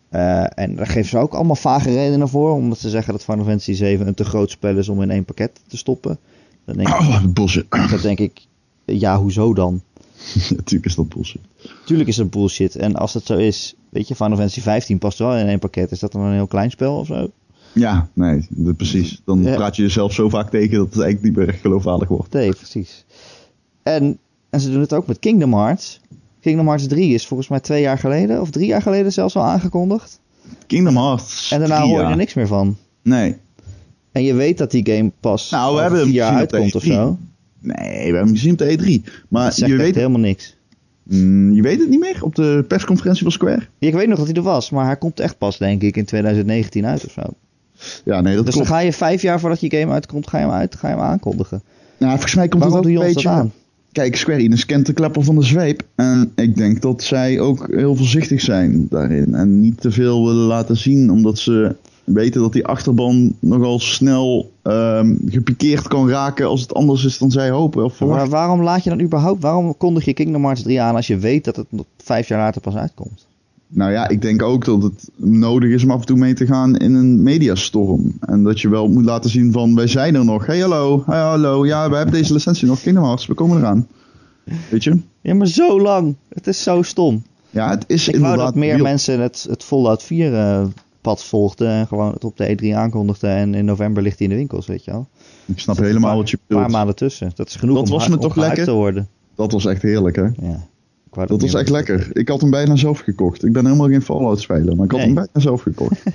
[0.09, 3.45] Eh, en daar geven ze ook allemaal vage redenen voor, omdat ze zeggen dat Final
[3.45, 6.17] Fantasy 7 een te groot spel is om in één pakket te stoppen.
[6.65, 7.65] Dan denk ik, Oh, bullshit.
[7.69, 8.41] dan denk ik
[8.85, 9.81] ja, hoezo dan?
[10.55, 11.41] Natuurlijk is dat bullshit.
[11.85, 12.75] Tuurlijk is dat bullshit.
[12.75, 15.91] En als dat zo is, weet je, Final Fantasy 15 past wel in één pakket.
[15.91, 17.31] Is dat dan een heel klein spel of zo?
[17.75, 19.21] Ja, nee, precies.
[19.25, 19.55] Dan Ja.
[19.55, 22.33] praat je jezelf zo vaak tegen dat het eigenlijk niet meer echt geloofwaardig wordt.
[22.33, 23.05] Nee, precies.
[23.83, 24.17] En,
[24.49, 26.01] en ze doen het ook met Kingdom Hearts.
[26.39, 29.43] Kingdom Hearts 3 is volgens mij twee jaar geleden, of drie jaar geleden zelfs al
[29.43, 30.19] aangekondigd.
[30.67, 31.51] Kingdom Hearts.
[31.51, 32.77] En daarna 3, hoor je er niks meer van.
[33.03, 33.35] Nee.
[34.11, 36.87] En je weet dat die game pas Nou, we hebben vier jaar uitkomt of E3.
[36.87, 37.17] zo.
[37.59, 39.23] Nee, we hebben hem gezien op de E3.
[39.29, 40.55] Maar Dat je weet, helemaal niks.
[41.03, 43.61] Mm, je weet het niet meer op de persconferentie van Square?
[43.79, 46.05] Ik weet nog dat hij er was, maar hij komt echt pas, denk ik, in
[46.05, 47.21] 2019 uit of zo.
[48.03, 48.69] Ja, nee, dat Dus klopt.
[48.69, 50.93] dan ga je vijf jaar voordat je game uitkomt, ga je hem, uit, ga je
[50.95, 51.61] hem aankondigen.
[51.97, 53.27] Nou, volgens mij komt Waarom het ook een beetje...
[53.29, 53.51] dat aan?
[53.91, 55.83] Kijk, Square Enix kent de klepper van de zweep.
[55.95, 59.35] En ik denk dat zij ook heel voorzichtig zijn daarin.
[59.35, 64.51] En niet te veel willen laten zien, omdat ze weten dat die achterban nogal snel
[64.63, 68.83] ehm, gepikeerd kan raken als het anders is dan zij hopen of Maar waarom laat
[68.83, 71.67] je dan überhaupt, waarom kondig je Kingdom Hearts 3 aan als je weet dat het
[71.69, 73.25] nog vijf jaar later pas uitkomt?
[73.67, 76.45] Nou ja, ik denk ook dat het nodig is om af en toe mee te
[76.45, 78.13] gaan in een mediastorm.
[78.19, 80.45] En dat je wel moet laten zien van, wij zijn er nog.
[80.45, 83.87] Hey, hallo, hey, hallo, ja, we hebben deze licentie nog, Kingdom Hearts, we komen eraan.
[84.69, 84.99] Weet je?
[85.21, 86.15] Ja, maar zo lang.
[86.29, 87.23] Het is zo stom.
[87.49, 88.53] Ja, het is Ik wou inderdaad...
[88.53, 90.65] dat meer mensen het, het Fallout 4 eh,
[91.01, 94.33] pad volgden en gewoon het op de E3 aankondigden en in november ligt hij in
[94.33, 95.07] de winkels, weet je wel.
[95.45, 96.75] Ik snap helemaal wat je Een paar bedoelt.
[96.77, 97.31] maanden tussen.
[97.35, 98.63] Dat is genoeg Dat om, was me om toch lekker?
[98.65, 99.07] te worden.
[99.35, 100.23] Dat was echt heerlijk, hè?
[100.23, 100.67] Ja.
[101.27, 102.09] Dat was echt lekker.
[102.17, 103.43] Ik had hem bijna zelf gekocht.
[103.45, 105.05] Ik ben helemaal geen Fallout speler, maar ik had Nee.
[105.05, 106.03] hem bijna zelf gekocht.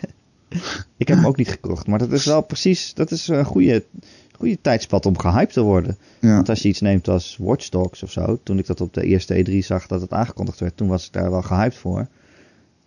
[0.96, 3.84] Ik heb hem ook niet gekocht, maar dat is wel precies, dat is een goede,
[4.32, 5.96] goede tijdspad om gehyped te worden.
[6.20, 6.34] Ja.
[6.34, 9.02] Want als je iets neemt als Watch Dogs of zo, toen ik dat op de
[9.04, 12.06] eerste E3 zag dat het aangekondigd werd, toen was ik daar wel gehyped voor.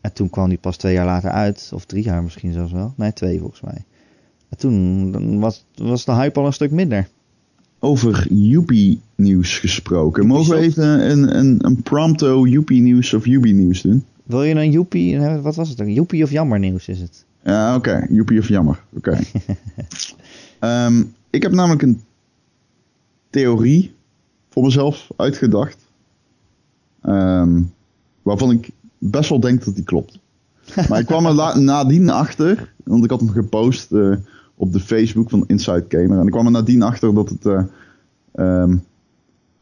[0.01, 2.93] En toen kwam die pas twee jaar later uit, of drie jaar misschien zelfs wel.
[2.97, 3.83] Nee, twee volgens mij.
[4.49, 7.07] En toen was, was de hype al een stuk minder.
[7.85, 10.25] Over Yuppie nieuws gesproken.
[10.25, 14.05] Mogen we even een, een, een prompto Yuppie nieuws of Yuppie nieuws doen?
[14.23, 15.93] Wil je een joepie, wat was het dan?
[15.93, 17.25] Joepie of jammer nieuws is het?
[17.43, 18.07] Ja, oké.
[18.09, 18.83] Yuppie of jammer.
[18.93, 19.19] Oké.
[20.59, 22.01] Ehm, ik heb namelijk een
[23.29, 23.95] theorie
[24.49, 25.77] voor mezelf uitgedacht.
[27.01, 27.61] Ehm,
[28.21, 30.19] waarvan ik best wel denk dat die klopt.
[30.89, 34.15] Maar ik kwam er nadien achter, want ik had hem gepost eh,
[34.55, 36.19] op de Facebook van Inside Gamer.
[36.19, 37.63] En ik kwam er nadien achter dat het eh,
[38.33, 38.77] ehm,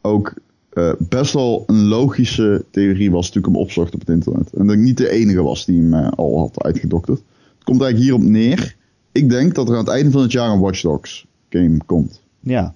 [0.00, 0.34] ook
[0.68, 4.52] eh, best wel een logische theorie was toen ik hem opzocht op het internet.
[4.52, 7.18] En dat ik niet de enige was die hem eh, al had uitgedokterd.
[7.54, 8.76] Het komt eigenlijk hierop neer.
[9.12, 12.20] Ik denk dat er aan het einde van het jaar een Watch Dogs game komt.
[12.40, 12.74] Ja,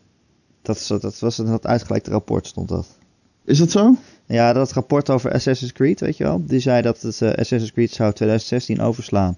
[0.63, 2.99] dat, is- dat was in dat uitgelekte rapport stond dat.
[3.45, 3.95] Is dat zo?
[4.27, 6.43] Ja, dat rapport over Assassin's Creed, weet je wel.
[6.47, 9.37] Die zei dat het Assassin's Creed zou 2016 overslaan.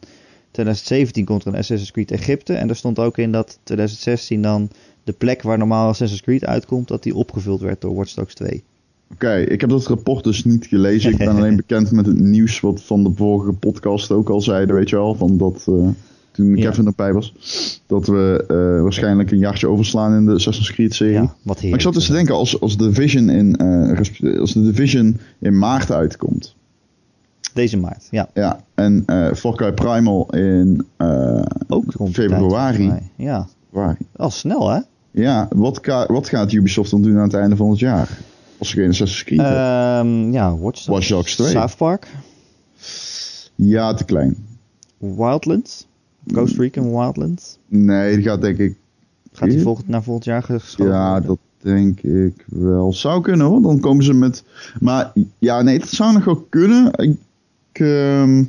[0.58, 2.54] 2017 komt er een Assassin's Creed Egypte.
[2.54, 4.70] En er stond ook in dat 2016 dan
[5.04, 8.62] de plek waar normaal Assassin's Creed uitkomt, dat die opgevuld werd door Watch Dogs 2.
[9.12, 11.10] Oké, ik heb dat rapport dus niet gelezen.
[11.10, 14.74] Ik ben alleen bekend met het nieuws wat van de vorige podcast ook al zeiden,
[14.74, 15.14] weet je wel.
[15.14, 15.88] Van dat eh,
[16.30, 16.68] toen Ja.
[16.68, 17.34] Kevin erbij was.
[17.86, 21.12] Dat we eh, waarschijnlijk een jaartje overslaan in de Assassin's Creed serie.
[21.12, 24.62] Ja, wat maar ik zat dus te denken, als, als, Division in, eh, als de
[24.62, 26.56] Division in maart uitkomt.
[27.54, 28.28] Deze maart, ja.
[28.34, 29.04] Ja, en
[29.36, 32.92] Far Cry Primal in eh, Ook tijd, februari.
[33.16, 33.98] Ja, februari.
[34.16, 34.80] al snel hè?
[35.10, 38.18] Ja, wat, wat gaat Ubisoft dan doen aan het einde van het jaar?
[38.58, 39.38] Als ze geen Assassin's Creed.
[39.38, 40.86] Ehm, ja, Watch Dogs.
[40.86, 41.48] Watch Dogs 2.
[41.48, 42.06] South Park.
[43.54, 44.46] Ja, te klein.
[44.98, 45.86] Wildlands.
[46.26, 47.58] Ghost Recon Wildlands.
[47.68, 48.76] Nee, die gaat denk ik...
[49.32, 51.28] Gaat die volgend, naar volgend jaar geschoven Ja, worden?
[51.28, 52.92] dat denk ik wel.
[52.92, 53.62] Zou kunnen hoor.
[53.62, 54.44] Dan komen ze met...
[54.80, 56.92] Maar ja, nee, dat zou nog wel kunnen.
[56.92, 57.16] Ik...
[57.80, 58.44] ehm,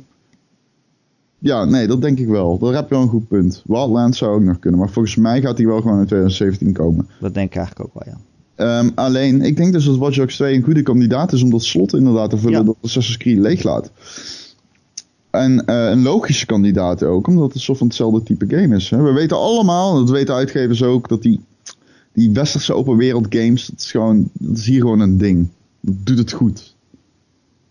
[1.38, 2.58] Ja, nee, dat denk ik wel.
[2.58, 3.62] Daar heb je wel een goed punt.
[3.66, 4.80] Wildlands zou ook nog kunnen.
[4.80, 7.08] Maar volgens mij gaat die wel gewoon in 2017 komen.
[7.20, 8.20] Dat denk ik eigenlijk ook wel, ja.
[8.54, 11.62] Ehm, alleen, ik denk dus dat Watch Dogs 2 een goede kandidaat is om dat
[11.62, 12.64] slot inderdaad te vullen Ja.
[12.64, 13.90] dat Assassin's Creed leeg laat.
[15.30, 18.90] En eh, een logische kandidaat ook, omdat het soort van hetzelfde type game is.
[18.90, 19.02] Hè.
[19.02, 21.40] We weten allemaal, dat weten uitgevers ook, dat die,
[22.12, 25.48] die westerse open wereld games, dat is, gewoon, dat is hier gewoon een ding.
[25.80, 26.74] Dat doet het goed.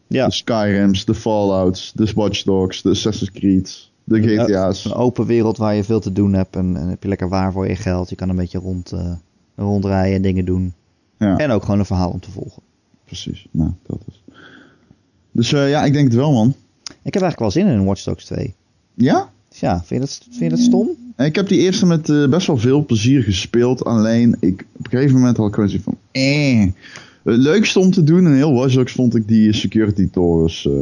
[0.09, 4.85] Ja, De Skyrims, de Fallouts, de Watch Dogs, de Assassin's Creed, de GTA's.
[4.85, 7.51] een open wereld waar je veel te doen hebt en, en heb je lekker waar
[7.51, 8.09] voor je geld.
[8.09, 9.13] Je kan een beetje rond, eh,
[9.55, 10.73] rondrijden en dingen doen.
[11.17, 12.61] Ja, En ook gewoon een verhaal om te volgen.
[13.05, 13.47] precies.
[13.51, 14.23] Nou, dat is.
[15.31, 16.53] Dus eh, ja, ik denk het wel, man.
[16.83, 18.55] Ik heb eigenlijk wel zin in Watch Dogs 2.
[18.93, 19.29] Ja?
[19.49, 20.89] Dus ja, vind je dat, vind je dat stom?
[21.17, 23.85] Ik heb die eerste met eh, best wel veel plezier gespeeld.
[23.85, 25.97] Alleen, ik, op een gegeven moment had ik gewoon zoiets van...
[26.11, 26.67] Eh.
[27.31, 30.73] Het leukste om te doen in heel Watch Dogs vond ik die security torens eh,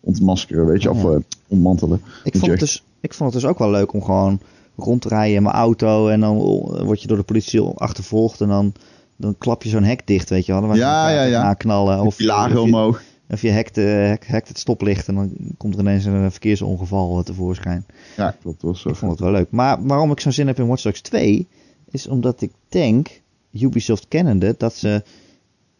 [0.00, 0.90] ontmaskeren, weet je.
[0.90, 1.08] Of Ja.
[1.10, 1.16] eh,
[1.48, 2.00] ontmantelen.
[2.24, 4.40] Ik vond, het dus, ik vond het dus ook wel leuk om gewoon
[4.76, 6.08] rond te rijden in mijn auto.
[6.08, 6.36] En dan
[6.84, 8.40] word je door de politie achtervolgd.
[8.40, 8.72] En dan,
[9.16, 10.60] dan klap je zo'n hek dicht, weet je wel.
[10.60, 11.42] Dan Ja, ja, ja.
[11.42, 12.00] Naknallen.
[12.00, 13.02] Of, of omhoog.
[13.30, 15.08] of je hekt, eh, hek- hekt het stoplicht.
[15.08, 17.86] En dan komt er ineens een verkeersongeval tevoorschijn.
[18.16, 18.60] Ja, klopt.
[18.60, 18.88] Dat was zo.
[18.88, 19.50] Ik vond het wel leuk.
[19.50, 21.46] Maar waarom ik zo'n zin heb in Watch Dogs 2...
[21.90, 23.20] is omdat ik denk,
[23.52, 24.54] Ubisoft kennende...
[24.58, 25.02] dat ze,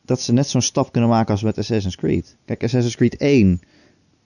[0.07, 2.37] dat ze net zo'n stap kunnen maken als met Assassin's Creed.
[2.45, 3.61] Kijk, Assassin's Creed 1...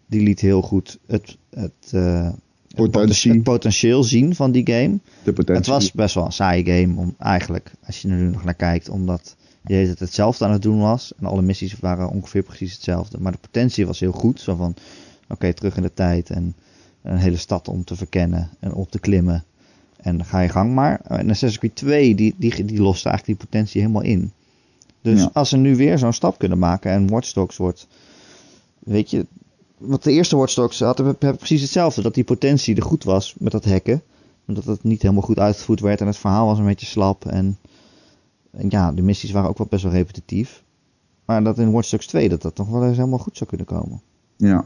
[0.06, 2.24] die liet heel goed het, het, eh,
[2.68, 3.32] het, Potentie.
[3.32, 4.98] het potentieel zien van die game.
[5.22, 5.52] De.
[5.52, 8.54] Het was best wel een saaie game, om, eigenlijk, als je er nu nog naar
[8.54, 8.88] kijkt.
[8.88, 11.12] Omdat je het hetzelfde aan het doen was.
[11.18, 13.20] En alle missies waren ongeveer precies hetzelfde.
[13.20, 14.40] Maar de potentie was heel goed.
[14.40, 14.74] Zo van,
[15.28, 16.30] oké, terug in de tijd.
[16.30, 16.54] En
[17.02, 19.44] een hele stad om te verkennen en op te klimmen.
[19.96, 21.00] En dan ga je gang maar.
[21.00, 24.32] En Assassin's Creed 2, die, die, die lost eigenlijk die potentie helemaal in.
[25.02, 25.30] Dus Ja.
[25.32, 27.86] als ze nu weer zo'n stap kunnen maken en Watch Dogs wordt...
[28.78, 29.26] Weet je,
[29.78, 32.02] want de eerste Watch Dogs hadden we precies hetzelfde.
[32.02, 34.02] Dat die potentie er goed was met dat hacken.
[34.46, 37.24] Omdat het niet helemaal goed uitgevoerd werd en het verhaal was een beetje slap.
[37.26, 37.58] En,
[38.50, 40.62] en ja, de missies waren ook wel best wel repetitief.
[41.24, 43.66] Maar dat in Watch Dogs 2 dat dat nog wel eens helemaal goed zou kunnen
[43.66, 44.00] komen.
[44.36, 44.64] Ja.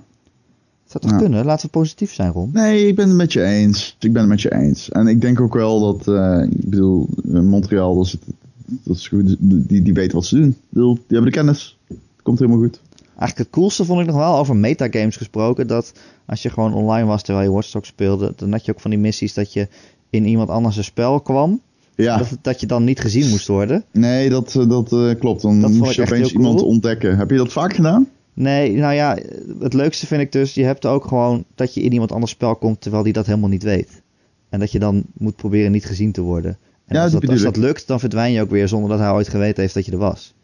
[0.84, 1.18] Zou toch Ja.
[1.18, 1.44] kunnen?
[1.44, 2.50] Laten we positief zijn, Ron.
[2.52, 3.96] Nee, ik ben het met je eens.
[4.00, 4.88] Ik ben het met je eens.
[4.90, 8.16] En ik denk ook wel dat, eh, ik bedoel, Montreal, dat is,
[8.64, 9.36] dat is goed.
[9.38, 10.56] Die, die weten wat ze doen.
[10.70, 11.78] Die hebben de kennis.
[11.88, 12.80] Het komt helemaal goed.
[13.06, 15.66] Eigenlijk het coolste vond ik nog wel over metagames gesproken.
[15.66, 15.92] Dat
[16.26, 18.32] als je gewoon online was terwijl je Watch Dogs speelde.
[18.36, 19.68] Dan had je ook van die missies dat je
[20.10, 21.60] in iemand anders een spel kwam.
[21.96, 23.84] Ja, Dat, dat je dan niet gezien moest worden.
[23.92, 25.42] nee, dat, eh, dat eh, klopt.
[25.42, 27.16] Dan Dat moest je opeens iemand ontdekken.
[27.16, 28.08] Heb je dat vaak gedaan?
[28.34, 29.18] Nee, nou ja,
[29.60, 32.56] het leukste vind ik dus, je hebt ook gewoon dat je in iemand anders spel
[32.56, 34.02] komt terwijl die dat helemaal niet weet.
[34.48, 36.58] En dat je dan moet proberen niet gezien te worden.
[36.86, 39.10] En Ja, als, dat, als dat lukt, dan verdwijn je ook weer zonder dat hij
[39.10, 40.34] ooit geweten heeft dat je er was.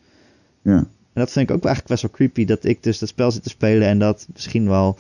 [0.63, 0.77] Ja.
[1.13, 3.43] En dat vind ik ook eigenlijk best wel creepy, dat ik dus dat spel zit
[3.43, 4.99] te spelen en dat misschien wel,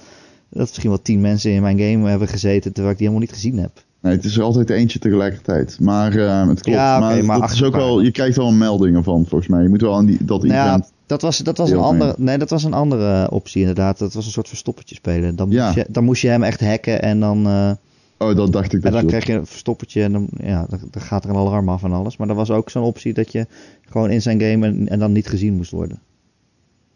[0.48, 3.37] dat misschien wel tien mensen in mijn game hebben gezeten terwijl ik die helemaal niet
[3.38, 3.70] gezien heb.
[4.00, 5.81] Nee, het is er altijd eentje tegelijkertijd.
[5.81, 6.79] Maar eh, het klopt.
[6.79, 9.62] Ja, maar maar dat is ook wel, je krijgt wel een meldingen van, volgens mij.
[9.62, 10.92] Je moet wel aan die, dat Nou ja, event...
[11.07, 13.98] dat was, dat, was een andere, nee, dat was een andere optie inderdaad.
[13.98, 15.37] Dat was een soort verstoppertje spelen.
[15.37, 15.64] Dan, Ja.
[15.64, 17.46] moest, je, dan moest je hem echt hacken en dan...
[17.46, 17.70] eh,
[18.22, 20.66] Oh, dat dacht ik En dat dan je krijg je een verstoppertje en dan, ja,
[20.68, 22.16] dan, dan gaat er een alarm af en alles.
[22.16, 23.46] Maar er was ook zo'n optie dat je
[23.88, 26.00] gewoon in zijn game en, en dan niet gezien moest worden.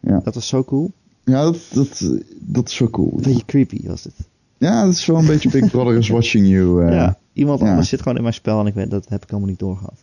[0.01, 0.21] Ja.
[0.25, 0.91] Dat was zo cool.
[1.25, 2.11] Ja, dat, dat,
[2.41, 3.13] dat is wel cool.
[3.17, 4.15] Een beetje creepy was het.
[4.59, 6.87] Ja, dat is wel een beetje Big Brother is watching you.
[6.87, 6.95] eh.
[6.95, 7.69] ja, iemand ja.
[7.69, 10.03] anders zit gewoon in mijn spel en ik weet, dat heb ik helemaal niet doorgehad.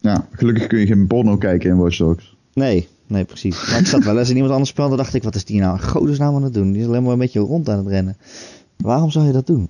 [0.00, 2.36] Ja, gelukkig kun je geen porno kijken in Watch Dogs.
[2.52, 3.70] Nee, nee precies.
[3.70, 5.44] Maar ik zat wel eens in iemand anders spel en dan dacht ik, wat is
[5.44, 6.72] die nou in godesnaam aan het doen?
[6.72, 8.16] Die is alleen maar een beetje rond aan het rennen.
[8.76, 9.68] Waarom zou je dat doen?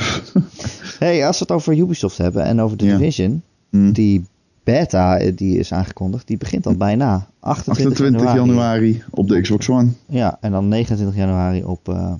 [0.98, 2.96] hey, als we het over Ubisoft hebben en over The Ja.
[2.96, 3.92] Division, Hm.
[3.92, 4.24] die
[4.64, 7.26] beta eh, die is aangekondigd, die begint al bijna.
[7.40, 9.88] 28, 28 januari op de Xbox One.
[10.06, 12.14] Ja, en dan 29 januari op eh,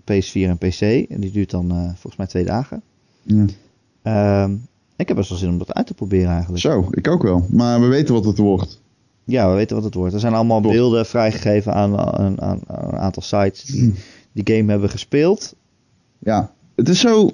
[0.00, 0.80] PS4 en PC.
[1.10, 2.82] En die duurt dan eh, volgens mij twee dagen.
[3.22, 3.44] Ja.
[4.02, 4.54] Ehm,
[4.96, 6.60] ik heb best wel zin om dat uit te proberen eigenlijk.
[6.60, 7.46] Zo, ik ook wel.
[7.50, 8.80] Maar we weten wat het wordt.
[9.24, 10.14] Ja, we weten wat het wordt.
[10.14, 13.94] Er zijn allemaal beelden vrijgegeven aan, aan, aan, aan een aantal sites die
[14.32, 15.54] die game hebben gespeeld.
[16.18, 17.26] Ja, Het is zo...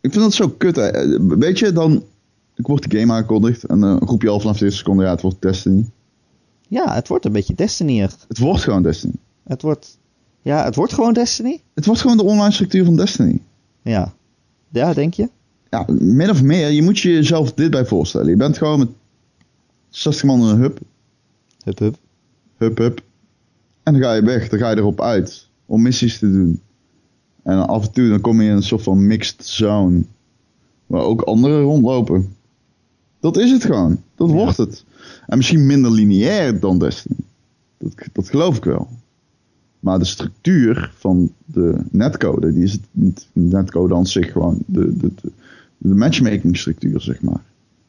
[0.00, 0.76] Ik vind dat zo kut.
[0.76, 1.18] hè.
[1.36, 2.04] Weet je, dan...
[2.54, 5.10] Ik word de game aangekondigd en dan roep je al vanaf de eerste seconde, ja,
[5.10, 5.84] het wordt Destiny.
[6.68, 8.00] Ja, het wordt een beetje Destiny.
[8.00, 9.12] Het wordt gewoon Destiny.
[9.44, 9.98] Het wordt,
[10.42, 11.60] ja, het wordt gewoon Destiny.
[11.74, 13.40] Het wordt gewoon de online structuur van Destiny.
[13.82, 14.12] Ja.
[14.68, 15.28] Ja, denk je?
[15.70, 16.70] Ja, min of meer.
[16.70, 18.28] Je moet je jezelf dit bij voorstellen.
[18.28, 18.88] Je bent gewoon met
[19.88, 20.78] 60 man in een hub.
[21.64, 21.96] Hup, hup.
[22.56, 23.02] Hup, hup.
[23.82, 24.48] En dan ga je weg.
[24.48, 25.48] Dan ga je erop uit.
[25.66, 26.60] Om missies te doen.
[27.48, 30.02] En af en toe dan kom je in een soort van mixed zone.
[30.86, 32.28] Waar ook anderen rondlopen.
[33.20, 34.02] Dat is het gewoon.
[34.14, 34.34] Dat Ja.
[34.34, 34.84] wordt het.
[35.26, 37.16] En misschien minder lineair dan Destiny.
[37.78, 38.88] Dat, dat geloof ik wel.
[39.80, 44.62] Maar de structuur van de netcode, die is het niet netcode aan zich gewoon.
[44.66, 45.32] De, de, de,
[45.78, 47.42] de matchmaking structuur, zeg maar.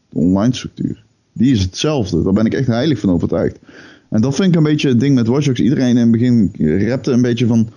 [0.10, 1.04] De online structuur.
[1.34, 2.24] Die is hetzelfde.
[2.24, 3.60] Daar ben ik echt heilig van overtuigd.
[4.10, 5.60] En dat vind ik een beetje het ding met Watch Dogs.
[5.60, 7.70] Iedereen in het begin repte een beetje van...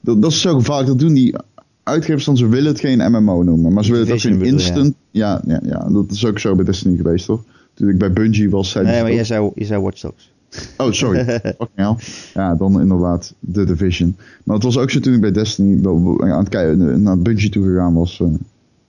[0.00, 0.88] Dat, dat is zo gevaarlijk.
[0.88, 1.34] Dat doen die
[1.82, 2.36] uitgevers dan.
[2.36, 3.72] Ze willen het geen MMO noemen.
[3.72, 4.44] Maar ze willen het ook geen je?
[4.44, 4.94] instant...
[5.10, 7.44] Ja, ja, ja, dat is ook zo bij Destiny geweest, hoor.
[7.74, 10.32] Toen ik bij Bungie was, zei Nee, maar je zei, je zei Watch Dogs.
[10.76, 11.24] Oh, sorry.
[11.24, 11.94] Fucking hell.
[12.34, 14.16] Ja, dan inderdaad The Division.
[14.44, 17.64] Maar het was ook zo toen ik bij Destiny aan het kijken, naar Bungie toe
[17.64, 18.26] gegaan was eh,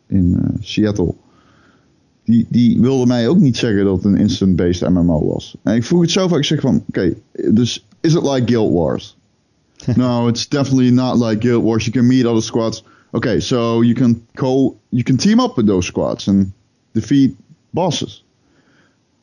[0.07, 1.13] in eh, Seattle.
[2.23, 5.57] Die, die wilde mij ook niet zeggen dat het een instant-based MMO was.
[5.63, 7.13] En ik vroeg het zo vaak, ik zeg van, oké,
[7.51, 9.16] dus is it like Guild Wars?
[9.95, 11.85] no, it's definitely not like Guild Wars.
[11.85, 12.83] You can meet other squads.
[13.13, 16.51] Okay, so you can co, you can team up with those squads and
[16.93, 17.35] defeat
[17.73, 18.23] bosses.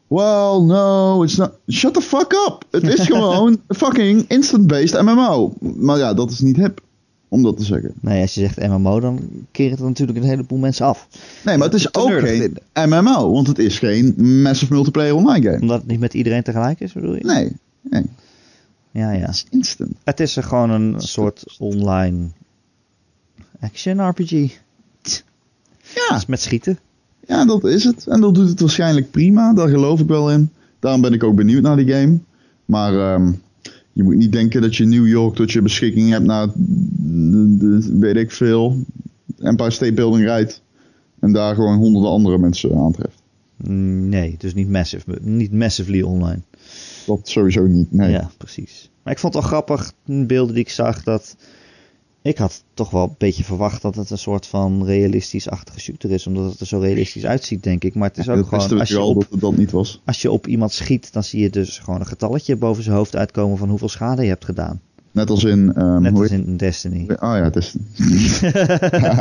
[0.08, 1.52] Well, no, it's not.
[1.68, 2.64] Shut the fuck up.
[2.70, 5.54] Het is gewoon fucking instant-based MMO.
[5.60, 6.80] Maar ja, dat is niet hip
[7.28, 7.94] om dat te zeggen.
[8.00, 11.08] Nee, als je zegt MMO, dan keren het natuurlijk een heleboel mensen af.
[11.44, 15.60] Nee, maar het is ook geen MMO, want het is geen massive multiplayer online game.
[15.60, 17.24] Omdat het niet met iedereen tegelijk is, bedoel je?
[17.24, 18.04] Nee, nee,
[18.94, 19.20] Ja, ja.
[19.20, 19.92] het is instant.
[20.04, 22.26] Het is er gewoon een soort online
[23.60, 24.30] action RPG.
[25.94, 26.78] Ja, Dus met schieten.
[27.26, 28.06] ja, dat is het.
[28.06, 30.50] En dat doet het waarschijnlijk prima, daar geloof ik wel in.
[30.78, 32.18] Daarom ben ik ook benieuwd naar die game.
[32.64, 33.32] Maar ehm,
[33.92, 37.96] je moet niet denken dat je New York tot je beschikking hebt naar, de, de-
[37.98, 38.76] weet ik veel,
[39.38, 40.62] Empire State Building rijdt.
[41.20, 43.22] En daar gewoon honderden andere mensen aantreft.
[43.56, 46.40] Nee, dus niet massive, niet massively online.
[47.06, 48.10] Dat sowieso niet, nee.
[48.10, 48.90] Ja, precies.
[49.02, 51.36] Maar ik vond het wel grappig, de beelden die ik zag, dat
[52.22, 56.26] ik had toch wel een beetje verwacht dat het een soort van realistisch-achtige shooter is,
[56.26, 57.94] omdat het er zo realistisch uitziet, denk ik.
[57.94, 60.00] Maar het is ook gewoon, als je, op, dat het dat niet was.
[60.04, 63.16] als je op iemand schiet, dan zie je dus gewoon een getalletje boven zijn hoofd
[63.16, 64.80] uitkomen van hoeveel schade je hebt gedaan.
[65.10, 65.72] Net als in...
[65.74, 67.02] ehm, Net als in Destiny.
[67.08, 67.74] Oh ja, is...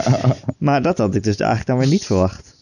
[0.58, 2.53] Maar dat had ik dus eigenlijk dan weer niet verwacht.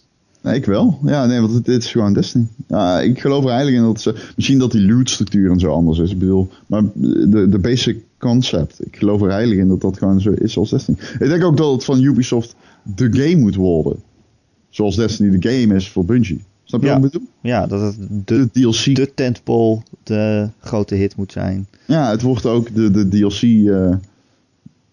[0.42, 1.00] Nee, ik wel.
[1.06, 2.46] Ja, nee, want het is gewoon Destiny.
[2.68, 4.32] Ja, ik geloof er eigenlijk in dat ze...
[4.36, 6.12] Misschien dat die loot structuur en zo anders is.
[6.12, 8.86] Ik bedoel, maar de, de basic concept.
[8.86, 10.98] Ik geloof er eigenlijk in dat dat gewoon zo is als Destiny.
[11.20, 12.56] Ik denk ook dat het van Ubisoft
[12.96, 14.00] de game moet worden.
[14.70, 16.44] Zoals Destiny de game is voor Bungie.
[16.64, 16.94] Snap je Ja.
[17.00, 17.28] wat ik bedoel?
[17.42, 17.96] Ja, dat het
[18.28, 18.96] De, de, DLC.
[18.96, 21.68] de tentpole de grote hit moet zijn.
[21.88, 23.96] Ja, het wordt ook de, de DLC eh,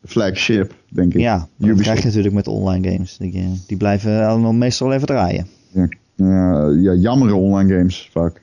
[0.04, 1.20] flagship, denk ik.
[1.20, 1.80] Ja, dat Ubisoft.
[1.82, 3.16] krijg je natuurlijk met online games.
[3.16, 5.46] Die, eh, die blijven allemaal meestal even draaien.
[5.72, 8.42] Ja, ja, ja, jammere online games vaak.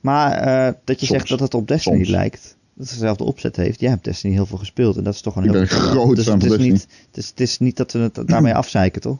[0.00, 1.18] Maar eh, dat je Soms.
[1.18, 2.08] zegt dat het op Destiny Soms.
[2.08, 3.80] lijkt, dat het dezelfde opzet heeft.
[3.80, 6.44] Jij hebt Destiny heel veel gespeeld en dat is toch een heel groot dus het
[6.44, 9.18] is, niet, het, is, het is niet dat we het daarmee afzeiken, toch?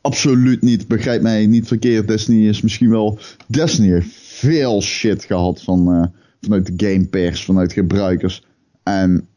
[0.00, 0.88] Absoluut niet.
[0.88, 2.08] Begrijp mij niet verkeerd.
[2.08, 3.18] Destiny is misschien wel.
[3.46, 6.04] Destiny heeft veel shit gehad van, eh,
[6.40, 8.44] vanuit de gamepers, vanuit gebruikers.
[8.82, 9.28] En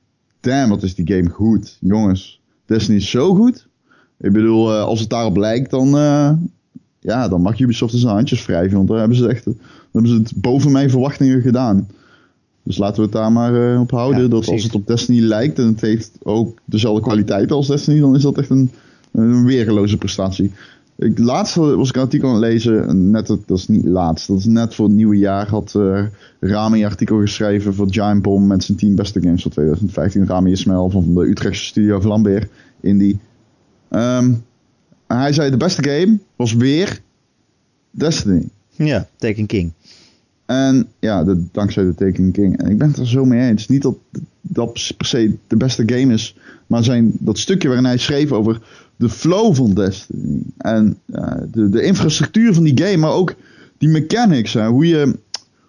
[0.43, 1.77] damn, wat is die game goed.
[1.79, 3.67] Jongens, Destiny is zo goed.
[4.19, 6.31] Ik bedoel, eh, als het daarop lijkt, dan, eh,
[6.99, 8.77] ja, dan mag Ubisoft zijn handjes wrijven.
[8.77, 9.57] Want daar hebben ze echt dan
[9.91, 11.87] hebben ze het boven mijn verwachtingen gedaan.
[12.63, 14.21] Dus laten we het daar maar eh, op houden.
[14.21, 17.99] Ja, dat als het op Destiny lijkt en het heeft ook dezelfde kwaliteit als Destiny,
[17.99, 18.71] dan is dat echt een,
[19.11, 20.51] een weergeloze prestatie.
[20.95, 24.37] Ik, laatst was ik een artikel aan het lezen, net, dat is niet laatst, dat
[24.37, 26.05] is net voor het nieuwe jaar, had eh
[26.39, 30.27] Rami een artikel geschreven voor Giant Bomb met zijn 10 beste games van 2015.
[30.27, 33.19] Rami Ismail van de Utrechtse studio Vlambeer, Indie.
[33.89, 34.33] Ehm,
[35.07, 37.01] en hij zei de beste game was weer
[37.91, 38.49] Destiny.
[38.69, 39.71] Ja, Taken King.
[40.45, 42.57] En ja, de, dankzij de Taken King.
[42.57, 43.67] En ik ben het er zo mee eens.
[43.67, 43.95] Niet dat
[44.41, 46.37] dat per se de beste game is.
[46.67, 48.61] Maar zijn, dat stukje waarin hij schreef over
[48.95, 50.41] de flow van Destiny.
[50.57, 52.97] En eh, de, de infrastructuur van die game.
[52.97, 53.35] Maar ook
[53.77, 54.53] die mechanics.
[54.53, 55.15] Hoe, je,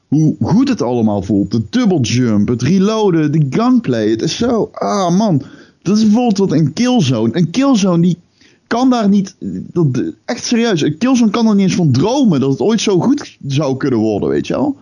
[0.09, 1.51] hoe goed het allemaal voelt.
[1.51, 2.49] De double jump.
[2.49, 3.33] Het reloaden.
[3.33, 4.11] De gunplay.
[4.11, 4.70] Het is zo...
[4.72, 5.43] Ah man.
[5.83, 7.37] Dat is bijvoorbeeld wat een killzone.
[7.37, 8.18] Een killzone die
[8.66, 9.37] kan daar niet.
[9.72, 10.81] Dat, echt serieus.
[10.83, 13.99] Een Killzone kan er niet eens van dromen dat het ooit zo goed zou kunnen
[13.99, 14.77] worden, weet je wel?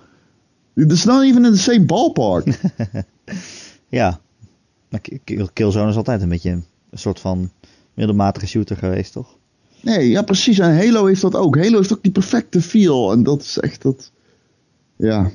[0.75, 2.47] Het is not even in the same ballpark.
[3.89, 4.21] Ja.
[4.89, 7.51] Maar Ki- Kill- Killzone is altijd een beetje een soort van
[7.95, 9.37] middelmatige shooter geweest, toch?
[9.81, 10.59] Nee, ja precies.
[10.59, 11.57] En Halo heeft dat ook.
[11.57, 13.13] Halo heeft ook die perfecte feel.
[13.13, 14.11] En dat is echt dat...
[14.97, 15.31] Ja.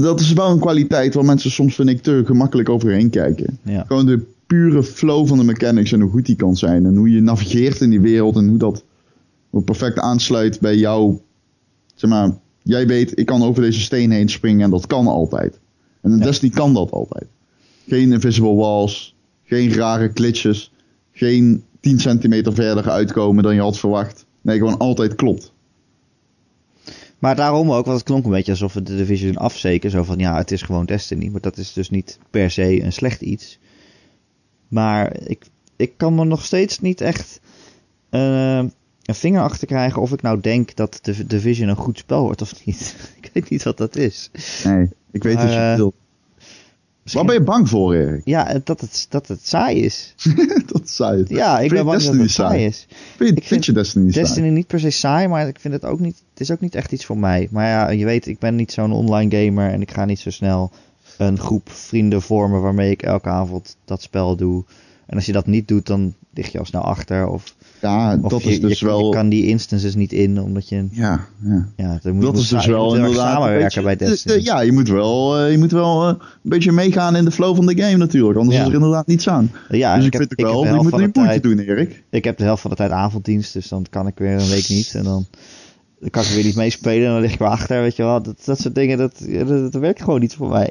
[0.00, 3.58] Dat is wel een kwaliteit waar mensen soms, vind ik, te gemakkelijk overheen kijken.
[3.62, 3.84] Ja.
[3.86, 6.86] Gewoon de pure flow van de mechanics en hoe goed die kan zijn.
[6.86, 8.84] En hoe je navigeert in die wereld en hoe dat
[9.50, 11.18] perfect aansluit bij jou.
[11.94, 15.58] Zeg maar, jij weet, ik kan over deze steen heen springen en dat kan altijd.
[16.00, 16.24] En Ja.
[16.24, 17.26] Destiny kan dat altijd.
[17.88, 19.14] Geen invisible walls,
[19.44, 20.71] geen rare glitches,
[21.12, 24.26] geen 10 centimeter verder uitkomen dan je had verwacht.
[24.40, 25.52] Nee, gewoon altijd klopt.
[27.18, 29.90] Maar daarom ook, want het klonk een beetje alsof we de Division afzeken.
[29.90, 31.28] Zo van, ja, het is gewoon Destiny.
[31.28, 33.58] Maar dat is dus niet per se een slecht iets.
[34.68, 35.44] Maar ik,
[35.76, 37.40] ik kan me nog steeds niet echt
[38.10, 38.64] eh,
[39.02, 42.42] een vinger achter krijgen of ik nou denk dat de Division een goed spel wordt
[42.42, 42.96] of niet.
[43.20, 44.30] ik weet niet wat dat is.
[44.64, 45.92] Nee, ik weet wat je
[47.04, 47.12] eh, bedoelt.
[47.12, 48.22] Waar ben je bang voor, Erik?
[48.24, 50.14] Ja, dat het, dat het saai is.
[50.72, 51.28] dat zei het.
[51.28, 52.86] Ja, ik Vind ben bang dat Destiny het saai is.
[52.88, 54.24] Vind, je, ik vind vind je Destiny saai?
[54.24, 56.22] Destiny niet per se saai, maar ik vind het ook niet.
[56.30, 57.48] Het is ook niet echt iets voor mij.
[57.50, 60.30] Maar ja, je weet, ik ben niet zo'n online gamer en ik ga niet zo
[60.30, 60.70] snel
[61.18, 64.64] een groep vrienden vormen waarmee ik elke avond dat spel doe.
[65.06, 67.26] En als je dat niet doet, dan lig je al snel achter.
[67.26, 69.04] Of, Ja, of dat je, is dus je, wel...
[69.06, 70.86] je kan die instances niet in, omdat je.
[70.90, 71.68] Ja, ja.
[71.76, 74.34] Ja, dan moet, Dat moet is dus wel inderdaad samenwerken bij beetje- Destiny.
[74.34, 77.24] de- de- ja, je moet wel, eh, je moet wel eh, een beetje meegaan in
[77.24, 78.38] de flow van de game natuurlijk.
[78.38, 78.62] Anders Ja.
[78.62, 79.50] is er inderdaad niets aan.
[79.68, 82.02] ja, dus ik ik, heb, vind ik heb wel, je moet tijd, doen, Erik.
[82.10, 84.68] ik heb de helft van de tijd avonddienst, dus dan kan ik weer een week
[84.68, 84.94] niet.
[84.94, 85.26] En dan,
[86.00, 88.22] dan kan ik weer niet meespelen en dan lig ik weer achter, weet je wel.
[88.22, 90.70] Dat, dat soort dingen, dat, dat, dat werkt gewoon niet voor mij.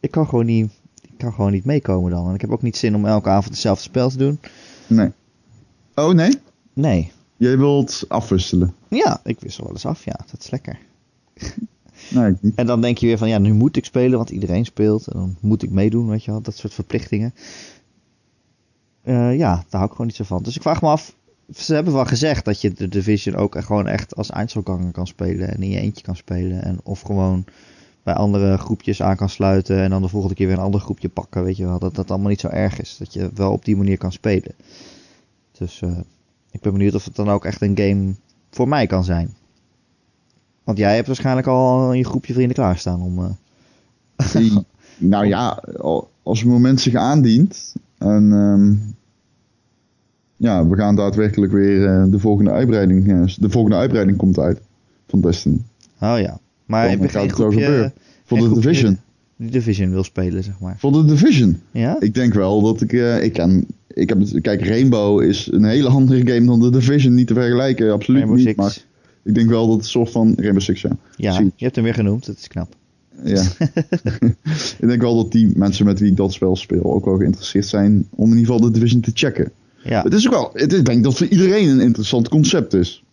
[0.00, 0.70] Ik kan gewoon niet,
[1.02, 2.28] ik kan gewoon niet meekomen dan.
[2.28, 4.40] En ik heb ook niet zin om elke avond hetzelfde spel te doen.
[4.86, 5.10] Nee.
[5.94, 6.30] Oh nee?
[6.80, 7.12] Nee.
[7.36, 8.74] Jij wilt afwisselen?
[8.88, 10.20] Ja, ik wissel wel eens af, ja.
[10.30, 10.78] Dat is lekker.
[12.10, 12.54] Nee, niet.
[12.54, 15.06] En dan denk je weer van, ja, nu moet ik spelen, want iedereen speelt.
[15.06, 16.40] En dan moet ik meedoen, weet je wel.
[16.40, 17.34] Dat soort verplichtingen.
[19.02, 20.42] Eh, ja, daar hou ik gewoon niet zo van.
[20.42, 21.16] Dus ik vraag me af,
[21.54, 25.48] ze hebben wel gezegd dat je de Division ook gewoon echt als Einzelganger kan spelen.
[25.48, 26.62] En in je eentje kan spelen.
[26.62, 27.44] En of gewoon
[28.02, 29.78] bij andere groepjes aan kan sluiten.
[29.82, 31.78] En dan de volgende keer weer een ander groepje pakken, weet je wel.
[31.78, 32.96] Dat dat allemaal niet zo erg is.
[32.96, 34.54] Dat je wel op die manier kan spelen.
[35.52, 35.98] Dus eh,
[36.50, 38.14] ik ben benieuwd of het dan ook echt een game
[38.50, 39.34] voor mij kan zijn.
[40.64, 43.18] Want jij hebt waarschijnlijk al je groepje vrienden klaarstaan om...
[43.18, 44.64] eh, Die-
[45.12, 47.74] nou ja, al- als het moment zich aandient.
[47.98, 48.74] En ehm,
[50.36, 53.08] ja, we gaan daadwerkelijk weer eh, de volgende uitbreiding.
[53.12, 54.60] eh, de volgende uitbreiding komt uit
[55.08, 55.58] van Destiny.
[56.00, 56.38] Oh ja.
[56.66, 57.92] Maar Dan heb je geen groepje.
[58.24, 58.98] Voor de Division.
[59.40, 60.76] Die Division wil spelen, zeg maar.
[60.78, 61.60] Voor de Division.
[61.70, 62.00] Ja?
[62.00, 62.92] Ik denk wel dat ik.
[62.92, 63.64] eh, ik kan.
[63.88, 67.14] Ik heb het, kijk, Rainbow is een hele andere game dan de Division.
[67.14, 68.48] Niet te vergelijken, absoluut Rainbow niet.
[68.48, 68.58] Six.
[68.58, 68.84] Maar
[69.22, 70.96] ik denk wel dat het soort van Rainbow Six, ja.
[71.16, 72.26] Ja, je hebt hem weer genoemd.
[72.26, 72.74] Dat is knap.
[73.24, 73.42] ja.
[74.80, 77.66] ik denk wel dat die mensen met wie ik dat spel speel ook wel geïnteresseerd
[77.66, 79.52] zijn om in ieder geval de Division te checken.
[79.84, 83.04] Ja, Het is ook wel, het ik denk dat voor iedereen een interessant concept is.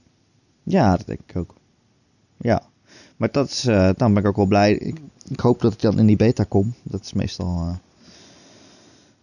[0.64, 1.56] ja dat denk ik ook.
[2.38, 2.62] Ja.
[3.18, 4.74] Maar dat is, eh, dan ben ik ook wel blij.
[4.74, 4.98] Ik,
[5.30, 6.74] ik hoop dat ik dan in die beta kom.
[6.84, 7.76] Dat is meestal, eh,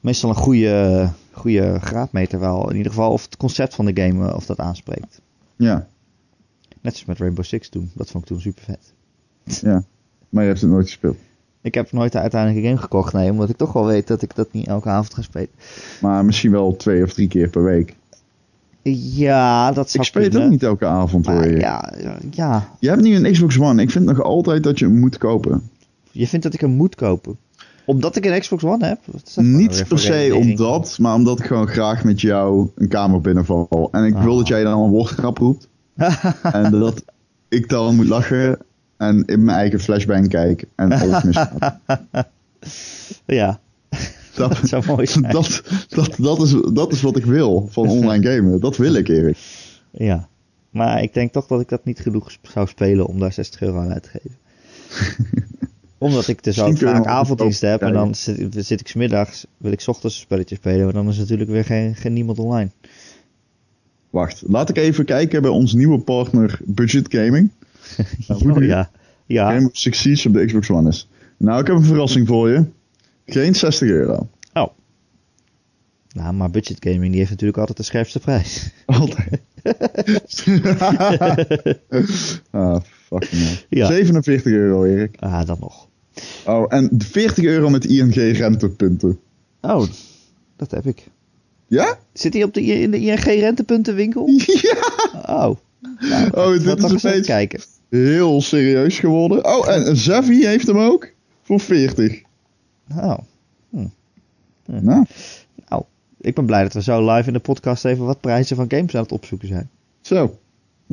[0.00, 2.70] meestal een goede, goede graadmeter wel.
[2.70, 5.20] In ieder geval of het concept van de game eh, of dat aanspreekt.
[5.56, 5.86] Ja,
[6.80, 7.90] Net zoals met Rainbow Six toen.
[7.94, 8.92] Dat vond ik toen super vet.
[9.60, 9.84] ja.
[10.28, 11.16] Maar je hebt het nooit gespeeld.
[11.60, 14.34] Ik heb nooit de uiteindelijke game gekocht, nee, omdat ik toch wel weet dat ik
[14.34, 15.48] dat niet elke avond ga spelen.
[16.00, 17.94] Maar misschien wel twee of drie keer per week.
[18.92, 21.56] Ja, dat zou Ik speel het ook niet elke avond hoor je.
[21.58, 23.82] ja, ja, ja, Je hebt nu een Xbox One.
[23.82, 25.70] Ik vind nog altijd dat je hem moet kopen.
[26.14, 27.38] Je vindt dat ik hem moet kopen.
[27.86, 28.98] Omdat ik een Xbox One heb?
[29.04, 32.20] Wat is dat Niet weer per voor se omdat, maar omdat ik gewoon graag met
[32.20, 33.88] jou een kamer binnenval.
[33.92, 34.38] En ik wil Ah.
[34.38, 35.68] dat jij dan een woordgrap roept.
[36.42, 37.04] en dat
[37.48, 38.58] ik dan moet lachen
[38.96, 41.78] en in mijn eigen flashbang kijk en alles misgaat.
[43.26, 43.60] ja,
[44.34, 45.30] Dat, dat zou mooi zijn.
[45.30, 48.60] dat, dat, dat, is, dat is wat ik wil van online gamen.
[48.60, 49.38] Dat wil ik, Erik.
[49.90, 50.28] Ja,
[50.70, 53.78] maar ik denk toch dat ik dat niet genoeg zou spelen om daar 60 euro
[53.78, 54.36] aan uit te geven.
[56.04, 59.80] Omdat ik dus ook vaak avonddienst heb en dan zit, zit ik smiddags, wil ik
[59.80, 62.70] 's ochtends een spelletje spelen, maar dan is natuurlijk weer geen, geen niemand online.
[64.10, 67.50] Wacht, laat ik even kijken bij ons nieuwe partner Budget Gaming.
[68.28, 68.90] Nou, Oh, ja,
[69.26, 69.44] ja.
[69.44, 71.08] Rainbow Six Siege op de Xbox One is.
[71.36, 72.64] Nou, ik heb een verrassing voor je.
[73.26, 74.28] Geen 60 euro.
[76.14, 78.70] Nou, maar budget gaming die heeft natuurlijk altijd de scherpste prijs.
[78.86, 79.40] Altijd.
[82.50, 83.64] ah, fucking hell.
[83.68, 83.86] Ja.
[83.86, 85.16] 47 euro, Erik.
[85.18, 85.88] Ah, dan nog.
[86.46, 89.18] Oh, en 40 euro met ING rentepunten.
[89.60, 89.86] Oh,
[90.56, 91.06] dat heb ik.
[91.66, 91.98] Ja?
[92.12, 94.28] Zit hij op de, in de ING rentepuntenwinkel?
[94.62, 94.82] Ja!
[95.26, 95.56] Oh.
[96.00, 97.60] Nou, Oh, dit is eens even kijken.
[97.88, 99.44] Heel serieus geworden.
[99.44, 101.12] Oh, en Zavi heeft hem ook.
[101.42, 102.22] Voor 40.
[102.86, 103.20] Nou,
[104.66, 105.04] Nou,
[105.68, 105.82] nou,
[106.20, 108.94] Ik ben blij dat we zo live in de podcast even wat prijzen van games
[108.94, 109.70] aan het opzoeken zijn.
[110.00, 110.38] Zo.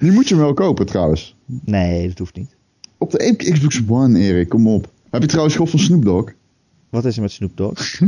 [0.00, 1.36] nu moet je hem wel kopen trouwens.
[1.64, 2.56] Nee, dat hoeft niet.
[3.04, 4.90] Op de Xbox One, Erik, kom op.
[5.10, 6.32] Heb je trouwens gehoord van Snoop Dogg?
[6.90, 8.00] Wat is er met Snoop Dogg?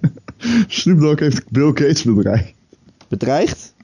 [0.68, 2.54] Snoop Dogg heeft Bill Gates bedreigd.
[3.08, 3.74] Bedreigd?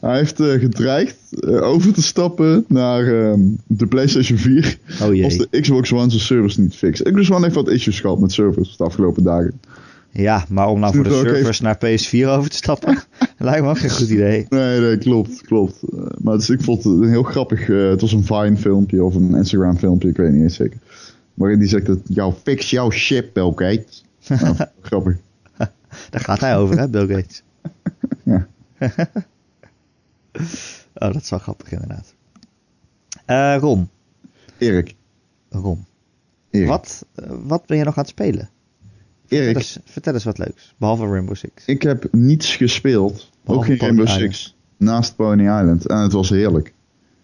[0.00, 5.24] Hij heeft eh, gedreigd eh, over te stappen naar ehm, de PlayStation 4 Oh jee.
[5.24, 7.02] als de Xbox One zijn servers niet fixt.
[7.02, 9.60] Xbox One heeft wat issues gehad met servers de afgelopen dagen.
[10.10, 13.02] Ja, maar om nou voor de servers naar PS4 over te stappen,
[13.38, 14.46] lijkt me ook geen goed idee.
[14.48, 15.82] Nee, nee, klopt, klopt.
[15.82, 19.04] Eh, maar dus ik vond het een heel grappig, eh, het was een Vine filmpje
[19.04, 20.78] of een Instagram filmpje, ik weet niet eens zeker.
[21.34, 24.04] Waarin die zegt dat, jou fix jouw shit, Bill Gates.
[24.42, 25.16] Nou, grappig.
[26.10, 27.42] Daar gaat hij over, hè, Bill Gates.
[28.22, 28.46] Ja.
[30.94, 32.14] oh, dat is wel grappig inderdaad.
[33.24, 33.88] Eh Ron,
[34.58, 34.94] Erik,
[35.48, 35.86] Ron.
[36.50, 37.06] Erik, Wat,
[37.44, 38.50] wat ben je nog aan het spelen?
[39.28, 41.64] Erik, vertel eens wat leuks, behalve Rainbow Six.
[41.66, 44.34] ik heb niets gespeeld, ook geen Pony Rainbow Island.
[44.34, 45.86] Six, naast Pony Island.
[45.86, 46.72] En het was heerlijk.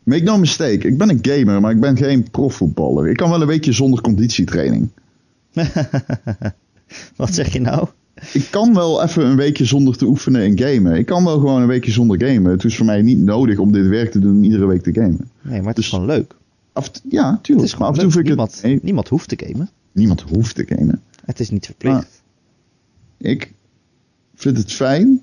[0.03, 3.09] Make no mistake, ik ben een gamer, maar ik ben geen profvoetballer.
[3.09, 4.89] Ik kan wel een weekje zonder conditietraining.
[7.17, 7.89] wat zeg je nou?
[8.33, 10.97] Ik kan wel even een weekje zonder te oefenen in gamen.
[10.99, 12.51] Ik kan wel gewoon een weekje zonder gamen.
[12.53, 14.93] Het is voor mij niet nodig om dit werk te doen en iedere week te
[14.93, 15.29] gamen.
[15.43, 16.35] Nee, maar het Dus- is gewoon leuk.
[16.73, 17.67] Af, en- ja, Het tuurlijk.
[17.67, 18.13] is maar gewoon af en toe leuk.
[18.13, 18.63] vind ik Niemand, het...
[18.63, 19.71] nee, niemand hoeft te gamen.
[19.93, 21.01] niemand hoeft te gamen.
[21.25, 22.22] Het is niet verplicht.
[23.18, 23.53] Ik
[24.35, 25.22] vind het fijn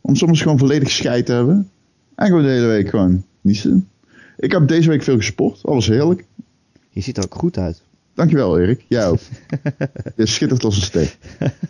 [0.00, 1.70] om soms gewoon volledig scheid te hebben.
[2.14, 3.88] En gewoon de hele week gewoon niezen.
[4.36, 5.60] Ik heb deze week veel gesport.
[5.64, 6.24] Alles heerlijk.
[6.90, 7.82] Je ziet er ook goed uit.
[8.14, 8.84] Dankjewel, Erik.
[8.88, 9.18] Jij ook.
[10.16, 11.18] Je schittert als een steek.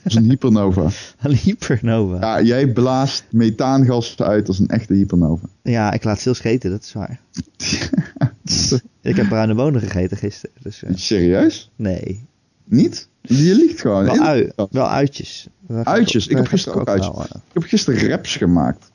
[0.05, 0.89] Als een hypernova.
[1.23, 2.21] Een hypernova.
[2.21, 5.47] Ja, jij blaast methaangas uit als een echte hypernova.
[5.63, 7.21] Ja, ik laat veel scheten, dat is waar.
[9.03, 10.57] Ik heb bruine bonen gegeten gisteren.
[10.63, 11.71] Dus, eh, Serieus?
[11.77, 12.27] nee.
[12.65, 13.09] Niet?
[13.29, 14.05] Je liegt gewoon.
[14.05, 15.49] Wel, ui, wel uitjes.
[15.61, 16.27] Daar Uitjes?
[16.27, 17.13] Ik heb gisteren ook uitjes.
[17.15, 18.91] wel, Ik heb gisteren wraps gemaakt.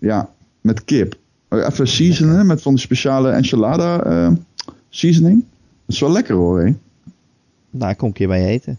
[0.00, 0.28] Ja,
[0.60, 1.16] met kip.
[1.48, 4.30] Even seasonen met van die speciale enchilada eh,
[4.88, 5.44] seasoning.
[5.86, 6.74] Dat is wel lekker hoor, hè?
[7.70, 8.78] nou, ik kom een keer bij je eten.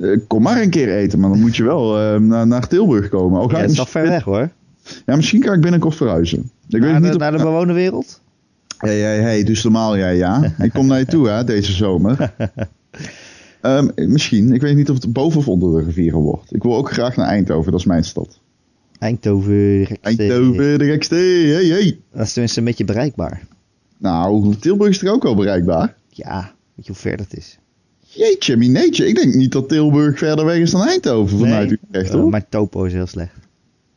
[0.00, 3.08] Eh, kom maar een keer eten, maar dan moet je wel eh, naar, naar Tilburg
[3.08, 3.40] komen.
[3.40, 4.50] Ook Ja, ik is nog ver weg hoor.
[5.06, 6.38] Ja, misschien kan ik binnenkort verhuizen.
[6.68, 7.20] Ik weet Naar niet de, of...
[7.20, 8.20] naar de bewoonde wereld?
[8.78, 10.54] Hey, hey, hey, dus normaal jij, ja.
[10.58, 12.16] Ik kom naar je toe, hè, deze zomer.
[13.66, 14.52] Ehm, misschien.
[14.52, 16.54] Ik weet niet of het boven of onder de rivieren wordt.
[16.54, 18.40] Ik wil ook graag naar Eindhoven, dat is mijn stad.
[18.98, 19.52] Eindhoven.
[19.52, 21.98] de gekste- Eindhoven, de gekste, hey, hey.
[22.12, 23.46] Dat is tenminste een beetje bereikbaar.
[23.98, 25.96] Nou, Tilburg is er ook wel bereikbaar.
[26.08, 27.58] Ja, weet je hoe ver dat is?
[28.00, 29.06] Jeetje, mineetje.
[29.08, 32.30] Ik denk niet dat Tilburg verder weg is dan Eindhoven vanuit Nee, Utrecht, eh, hoor.
[32.30, 33.34] mijn topo is heel slecht.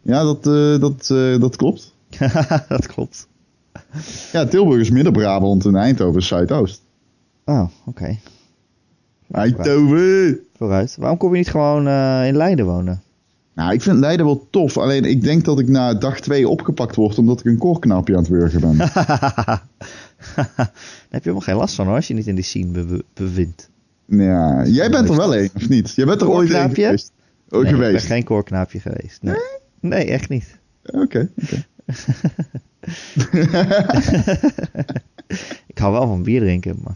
[0.02, 1.94] Ja, dat, eh, dat, eh, dat klopt.
[2.70, 3.28] dat klopt.
[4.32, 6.82] Ja, Tilburg is Midden-Brabant en Eindhoven is Zuidoost.
[7.46, 8.18] Oh, oké.
[9.32, 10.40] Eindhoven!
[10.58, 10.96] Vooruit.
[11.00, 13.02] Waarom kom je niet gewoon eh, in Leiden wonen?
[13.54, 14.78] Nou, ik vind Leiden wel tof.
[14.78, 18.22] Alleen ik denk dat ik na dag twee opgepakt word omdat ik een koorknaapje aan
[18.22, 18.78] het wurgen ben.
[20.36, 20.72] Daar
[21.10, 23.70] heb je helemaal geen last van hoor, als je niet in die scene bevindt.
[24.06, 25.96] ja, jij bent er wel een, of niet?
[25.96, 27.12] Jij bent er ooit een geweest.
[27.50, 27.92] Nee, ik geweest.
[27.92, 29.22] ben geen koorknaapje geweest.
[29.22, 29.36] Nee,
[29.80, 30.58] nee echt niet.
[30.86, 31.66] Oké, oké.
[35.68, 36.96] Ik hou wel van bier drinken, maar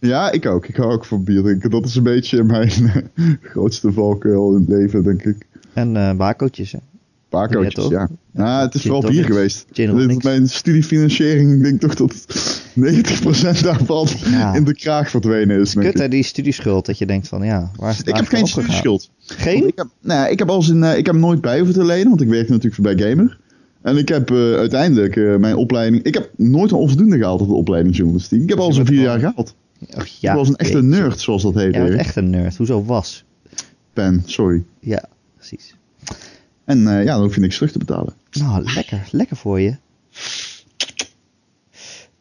[0.00, 0.66] Ja, ik ook.
[0.66, 1.70] Ik hou ook van bier drinken.
[1.70, 2.70] Dat is een beetje mijn
[3.14, 5.46] eh, grootste valkuil in het leven, denk ik.
[5.72, 6.72] en eh bakootjes.
[6.72, 6.78] Hè.
[7.28, 8.08] Pacootjes, Ja.
[8.32, 9.66] Nou, het is Gin vooral bier geweest.
[9.72, 12.26] Dit mijn studiefinanciering, ik denk toch dat
[12.74, 14.54] 90% daarvan Ja.
[14.54, 15.74] in de kraag verdwenen is.
[15.74, 18.46] Kut hè, die studieschuld, dat je denkt van ja, waar is het Ik heb geen
[18.46, 19.10] studieschuld.
[19.18, 19.66] Geen?
[19.66, 21.84] Ik heb, nou, ja, ik heb, als in, eh, ik heb nooit bij hoeven te
[21.84, 23.38] lenen, want ik werk natuurlijk bij Gamer.
[23.82, 26.02] En ik heb uiteindelijk mijn opleiding...
[26.02, 28.42] Ik heb nooit een onvoldoende gehaald op de opleiding journalistiek.
[28.42, 29.54] Ik heb al zo'n vier jaar gehaald.
[29.78, 31.74] Ik ja, was een echte nerd, zoals dat heet.
[31.74, 31.98] Erik.
[31.98, 32.56] echt een nerd.
[32.56, 33.24] Hoezo was?
[33.92, 34.64] Pen, sorry.
[34.80, 35.04] Ja,
[35.36, 35.74] precies.
[36.64, 38.14] En eh, ja, dan hoef je niks terug te betalen.
[38.30, 39.08] Nou, lekker.
[39.10, 39.76] Lekker voor je.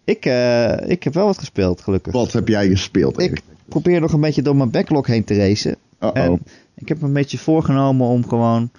[0.04, 2.14] Ik, eh, ik heb wel wat gespeeld, gelukkig.
[2.14, 3.42] Wat heb jij gespeeld, Ik Erik?
[3.66, 5.76] probeer nog een beetje door mijn backlog heen te racen.
[6.00, 6.42] En
[6.76, 8.72] ik heb me een beetje voorgenomen om gewoon,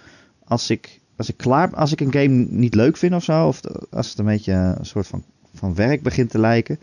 [0.44, 3.60] als ik, als ik klaar, als ik een game niet leuk vind of zo, of
[3.90, 5.24] als het een beetje een soort van,
[5.54, 6.78] van werk begint te lijken,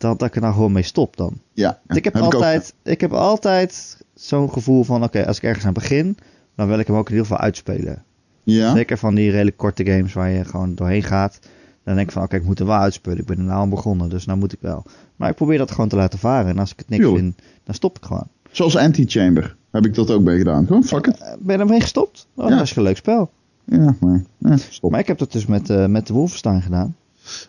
[0.00, 1.38] dat, dat ik er nou gewoon mee stop dan.
[1.52, 5.66] Ja, Want ik heb, altijd, ik heb altijd zo'n gevoel van, oké, als ik ergens
[5.66, 6.16] aan begin,
[6.56, 8.02] dan wil ik hem ook in ieder geval uitspelen.
[8.42, 8.74] Ja?
[8.74, 11.38] Zeker van die redelijk korte games waar je gewoon doorheen gaat.
[11.84, 13.18] Dan denk ik van, oké, ik moet er wel uitspelen.
[13.18, 14.84] Ik ben er nou aan begonnen, dus nou moet ik wel.
[15.16, 16.50] Maar ik probeer dat gewoon te laten varen.
[16.50, 18.26] En als ik het niks vind, dan stop ik gewoon.
[18.50, 20.66] Zoals Anti-Chamber heb ik dat ook bij gedaan.
[20.66, 21.18] Gewoon, fuck it.
[21.18, 22.26] Eh, Ben je ermee gestopt?
[22.34, 22.54] Oh, Ja.
[22.56, 23.30] dat is een leuk spel.
[23.64, 24.90] Ja, maar eh, stop.
[24.90, 26.96] Maar ik heb dat dus met, eh, met de Wolfenstein gedaan.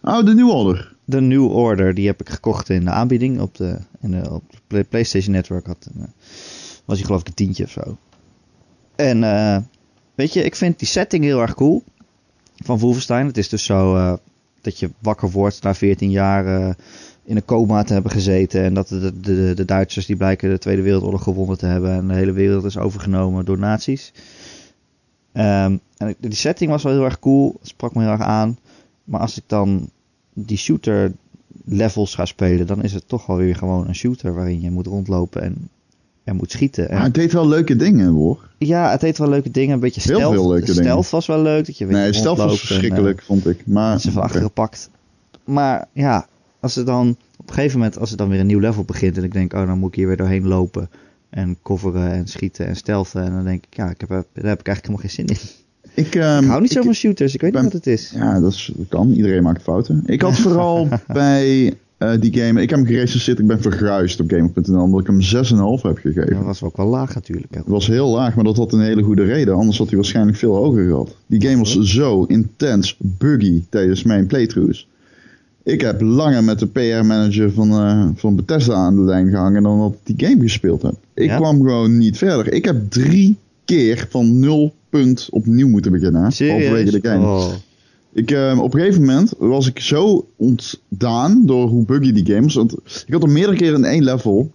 [0.01, 0.90] Oh, de New Order.
[1.05, 4.43] De New Order, die heb ik gekocht in de aanbieding op de, in de, op
[4.51, 5.65] de Play- PlayStation Network.
[5.65, 6.13] Had een,
[6.85, 7.97] Was hij geloof ik een tientje of zo.
[8.95, 9.57] En eh,
[10.15, 11.83] weet je, ik vind die setting heel erg cool
[12.63, 13.25] van Wolfenstein.
[13.25, 14.13] Het is dus zo eh,
[14.61, 16.73] dat je wakker wordt na 14 jaar eh,
[17.23, 18.63] in een coma te hebben gezeten.
[18.63, 21.91] En dat de, de, de Duitsers die blijken de Tweede Wereldoorlog gewonnen te hebben.
[21.91, 24.13] En de hele wereld is overgenomen door nazi's.
[25.31, 27.59] Ehm, en die setting was wel heel erg cool.
[27.61, 28.57] Sprak me heel erg aan.
[29.03, 29.89] Maar als ik dan
[30.33, 31.11] die shooter
[31.65, 34.87] levels ga spelen, dan is het toch wel weer gewoon een shooter waarin je moet
[34.87, 35.69] rondlopen en,
[36.23, 36.89] en moet schieten.
[36.89, 38.49] En Maar het deed wel leuke dingen hoor.
[38.57, 39.73] ja, het deed wel leuke dingen.
[39.73, 40.33] Een beetje Heel stealth.
[40.33, 41.05] veel leuke stealth dingen.
[41.11, 41.65] was wel leuk.
[41.65, 43.67] Dat je Nee, stel was en, eh, verschrikkelijk, vond ik.
[43.67, 44.89] Maar mensen van achteren pakt.
[45.45, 46.27] Maar ja,
[46.59, 49.17] als het dan op een gegeven moment, als het dan weer een nieuw level begint
[49.17, 50.89] en ik denk, oh, dan moet ik hier weer doorheen lopen
[51.29, 53.23] en coveren en schieten en stealthen.
[53.23, 55.37] En dan denk ik, ja, ik heb, daar heb ik eigenlijk helemaal geen zin in.
[55.93, 58.11] Ik, ehm, ik hou niet zo van shooters, ik weet ben- niet wat het is.
[58.15, 59.11] Ja, dat, is, dat kan.
[59.11, 60.03] Iedereen maakt fouten.
[60.05, 62.61] Ik had vooral bij eh, die game...
[62.61, 63.39] Ik heb hem gerecenseerd.
[63.39, 65.21] Ik ben verguisd op Gamer.nl omdat ik hem
[65.77, 66.33] 6,5 heb gegeven.
[66.35, 67.55] Dat was ook wel laag natuurlijk.
[67.55, 69.53] Het was heel laag, maar dat had een hele goede reden.
[69.55, 71.15] Anders had hij waarschijnlijk veel hoger gehad.
[71.27, 74.87] Die game was zo intens buggy tijdens mijn playthroughs.
[75.63, 79.79] Ik heb langer met de PR-manager van, eh, van Bethesda aan de lijn gehangen dan
[79.79, 80.93] dat ik die game gespeeld heb.
[81.13, 81.35] Ik Ja?
[81.35, 82.53] kwam gewoon niet verder.
[82.53, 83.37] Ik heb drie
[83.75, 86.21] keer van nul punt opnieuw moeten beginnen.
[86.21, 87.25] Halverwege de game.
[87.25, 87.51] Oh.
[88.13, 92.41] Ik, eh, op een gegeven moment was ik zo ontdaan door hoe buggy die game
[92.41, 92.55] was.
[92.55, 92.73] Want
[93.05, 94.51] ik had er meerdere keren in één level.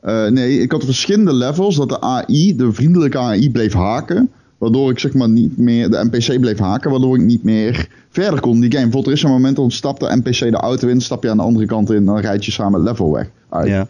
[0.00, 4.30] eh, nee, ik had verschillende levels dat de AI, de vriendelijke AI, bleef haken.
[4.58, 8.40] Waardoor ik zeg maar niet meer, de NPC bleef haken, waardoor ik niet meer verder
[8.40, 8.82] kon die game.
[8.82, 11.36] Bijvoorbeeld, er is een moment dat stapt de NPC de auto in, stap je aan
[11.36, 13.30] de andere kant in, dan rijd je samen het level weg.
[13.48, 13.68] uit.
[13.68, 13.88] Ja.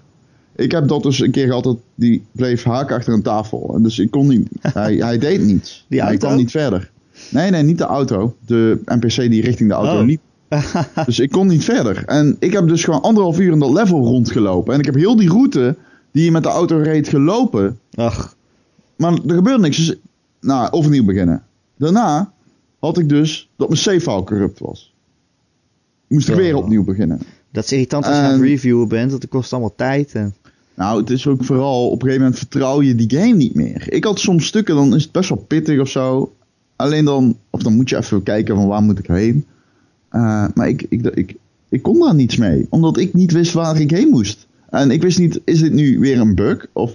[0.56, 3.72] Ik heb dat dus een keer gehad dat die bleef haken achter een tafel.
[3.74, 5.84] En dus ik kon niet, hij, hij deed niets.
[5.88, 6.26] Die hij auto?
[6.26, 6.90] kwam niet verder.
[7.30, 8.36] Nee, nee, niet de auto.
[8.46, 10.04] De NPC die richting de auto Oh.
[10.06, 10.20] liep.
[11.06, 12.04] Dus ik kon niet verder.
[12.04, 14.72] En ik heb dus gewoon anderhalf uur in dat level rondgelopen.
[14.74, 15.76] En ik heb heel die route
[16.12, 17.78] die je met de auto reed gelopen.
[17.94, 18.36] Ach,
[18.96, 19.76] Maar er gebeurde niks.
[19.76, 19.96] Dus,
[20.40, 21.42] nou, overnieuw beginnen.
[21.76, 22.32] Daarna
[22.78, 24.94] had ik dus dat mijn save file corrupt was.
[26.06, 27.20] Moest ik weer opnieuw beginnen.
[27.52, 30.12] Dat is irritant als je aan het En- reviewen bent, want het kost allemaal tijd.
[30.14, 30.34] En...
[30.74, 33.92] Nou, het is ook vooral op een gegeven moment vertrouw je die game niet meer.
[33.92, 36.32] Ik had soms stukken, dan is het best wel pittig of zo.
[36.76, 39.44] Alleen dan, of dan moet je even kijken van waar moet ik heen.
[40.08, 41.36] Eh, maar ik, ik, ik,
[41.68, 44.46] ik kon daar niets mee, omdat ik niet wist waar ik heen moest.
[44.70, 46.66] En ik wist niet, is dit nu weer een bug?
[46.72, 46.92] Of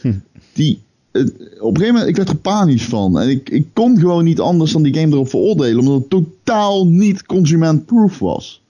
[0.00, 0.12] Hm.
[0.52, 0.80] die.
[1.12, 3.18] op een gegeven moment, ik werd er panisch van.
[3.18, 6.86] En ik, ik kon gewoon niet anders dan die game erop veroordelen, omdat het totaal
[6.86, 8.61] niet consument-proof was.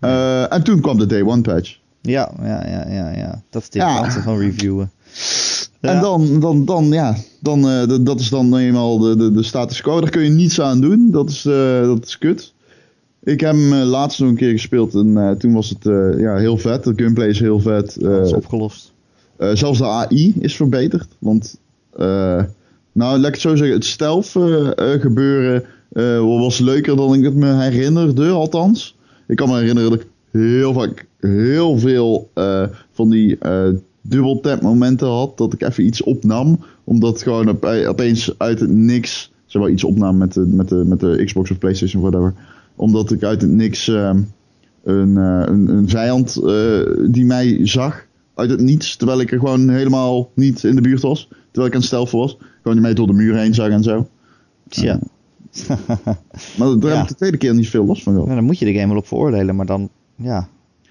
[0.00, 1.78] Eh, en toen kwam de Day One patch.
[2.02, 3.42] Ja, ja, ja, ja, ja.
[3.50, 4.10] Dat is het Ja.
[4.10, 4.90] van reviewen.
[5.80, 5.88] Ja.
[5.88, 9.80] En dan, dan, dan ja, dan, eh, dat is dan eenmaal de, de, de status
[9.80, 10.00] quo.
[10.00, 11.10] Daar kun je niets aan doen.
[11.10, 12.52] Dat is, eh, dat is kut.
[13.22, 15.84] Ik heb hem laatst nog een keer gespeeld en toen was het
[16.18, 16.84] ja, heel vet.
[16.84, 17.96] De gameplay is heel vet.
[18.00, 18.92] Dat is opgelost.
[19.38, 21.08] zelfs de AI is verbeterd.
[21.18, 21.56] Want,
[21.96, 22.48] nou,
[22.92, 24.30] laat ik het zo zeggen, het stealth
[25.00, 25.64] gebeuren
[26.38, 28.96] was leuker dan ik het me herinnerde, althans.
[29.30, 33.68] Ik kan me herinneren dat ik heel vaak heel veel eh, van die eh
[34.02, 35.38] dubbel tap momenten had.
[35.38, 36.60] Dat ik even iets opnam.
[36.84, 40.84] Omdat gewoon op, opeens uit het niks, zeg maar iets opnam met de, met, de,
[40.86, 42.34] met de Xbox of Playstation of whatever.
[42.76, 44.20] Omdat ik uit het niks ehm,
[44.84, 49.38] een, eh, een, een vijand eh, die mij zag uit het niets, terwijl ik er
[49.38, 51.28] gewoon helemaal niet in de buurt was.
[51.28, 52.36] Terwijl ik aan het stelven was.
[52.56, 54.08] Gewoon die mij door de muur heen zag en zo.
[54.68, 54.98] Tja.
[56.58, 56.94] Maar daar Ja.
[56.94, 58.26] heb ik de tweede keer niet veel last van gehad.
[58.28, 60.48] Nou, dan moet je de game wel op veroordelen, maar dan, ja.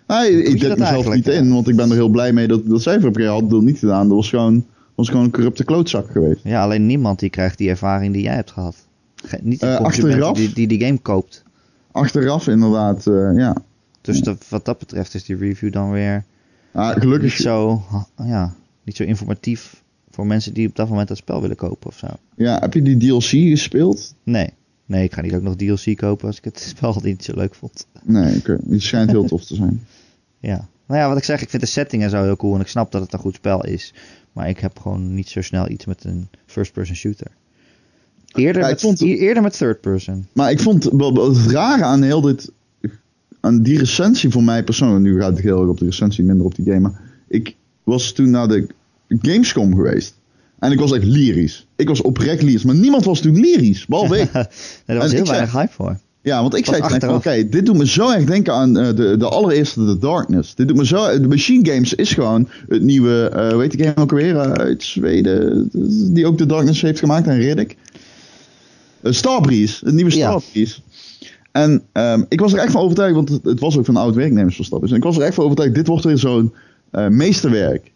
[0.08, 1.32] Nee, je ik dat denk mezelf niet ja?
[1.32, 3.14] in, want ik ben er heel blij mee dat dat cijfer.
[3.14, 4.08] Dat had ik niet gedaan.
[4.08, 6.40] Dat was gewoon, was gewoon een corrupte klootzak geweest.
[6.44, 8.76] Ja, alleen niemand die krijgt die ervaring die jij hebt gehad.
[9.16, 10.38] Ge- niet de Eh, achteraf?
[10.38, 11.44] die, die die game koopt.
[11.92, 13.56] Achteraf inderdaad, eh, ja.
[14.02, 16.24] Dus de- wat dat betreft is die review dan weer
[16.74, 18.54] Ah, niet gelukkig, zo, ha- ja,
[18.84, 19.84] niet zo informatief
[20.20, 22.08] voor mensen die op dat moment dat spel willen kopen of zo.
[22.36, 24.16] ja, heb je die DLC gespeeld?
[24.24, 24.50] Nee.
[24.86, 27.56] Nee, ik ga niet ook nog DLC kopen als ik het spel niet zo leuk
[27.56, 27.88] vond.
[28.04, 28.58] Nee, oké.
[28.70, 29.86] Het schijnt heel tof te zijn.
[30.40, 30.68] Ja.
[30.88, 32.68] Nou ja, wat ik zeg, ik vind de setting en zo heel cool en ik
[32.68, 33.94] snap dat het een goed spel is.
[34.34, 37.28] Maar ik heb gewoon niet zo snel iets met een first-person shooter.
[38.34, 40.28] Eerder, Ja, met, vond- eerder met third-person.
[40.34, 42.52] Maar ik vond het rare aan heel dit.
[43.40, 45.02] aan die recensie voor mij persoonlijk.
[45.04, 46.80] Nu gaat het heel erg op de recensie, minder op die game.
[46.80, 48.68] Maar ik was toen naar de
[49.22, 50.18] Gamescom geweest.
[50.60, 51.68] En ik was echt lyrisch.
[51.76, 52.64] Ik was oprecht lyrisch.
[52.64, 53.86] Maar niemand was toen lyrisch.
[53.86, 54.34] Behalve ik.
[54.34, 54.44] nee,
[54.86, 56.00] daar was En heel weinig hype voor.
[56.22, 59.18] Ja, want ik zei van, oké, dit doet me zo erg denken aan eh, de,
[59.18, 60.56] de allereerste The Darkness.
[60.56, 61.20] Dit doet me zo...
[61.20, 63.30] De Machine Games is gewoon het nieuwe...
[63.30, 65.70] eh weet ik game ook weer eh, uit Zweden.
[66.14, 67.28] Die ook The Darkness heeft gemaakt.
[67.28, 67.78] En Riddick.
[69.02, 69.86] Uh, Starbreeze.
[69.86, 70.30] Het nieuwe Ja.
[70.30, 70.80] Starbreeze.
[71.52, 74.16] En ehm, ik was er echt van overtuigd, want het, het was ook van oud
[74.16, 74.96] werknemers van Starbreeze.
[74.96, 76.54] En ik was er echt van overtuigd, dit wordt weer zo'n
[76.92, 77.92] eh, meesterwerk.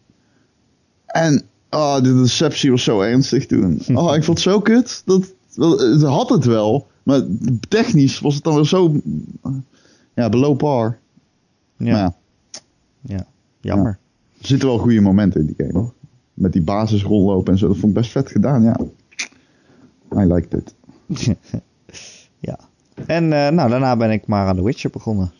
[1.14, 3.82] En oh, de deceptie was zo ernstig toen.
[3.93, 5.01] Oh, ik vond het zo kut.
[5.05, 5.34] Dat,
[5.80, 6.88] het had het wel.
[7.03, 7.22] Maar
[7.70, 9.01] technisch was het dan weer zo...
[10.14, 10.99] Ja, below par.
[11.78, 11.99] Ja, Maar
[13.01, 13.26] ja, ja.
[13.61, 13.99] jammer.
[14.39, 15.93] er zitten wel goede momenten in die game hoor.
[16.34, 17.68] Met die basis rondlopen en zo.
[17.68, 18.80] Dat vond ik best vet gedaan, ja.
[20.22, 20.76] I liked it.
[22.39, 22.59] Ja.
[23.05, 25.32] En eh, nou, daarna ben ik maar aan The Witcher begonnen.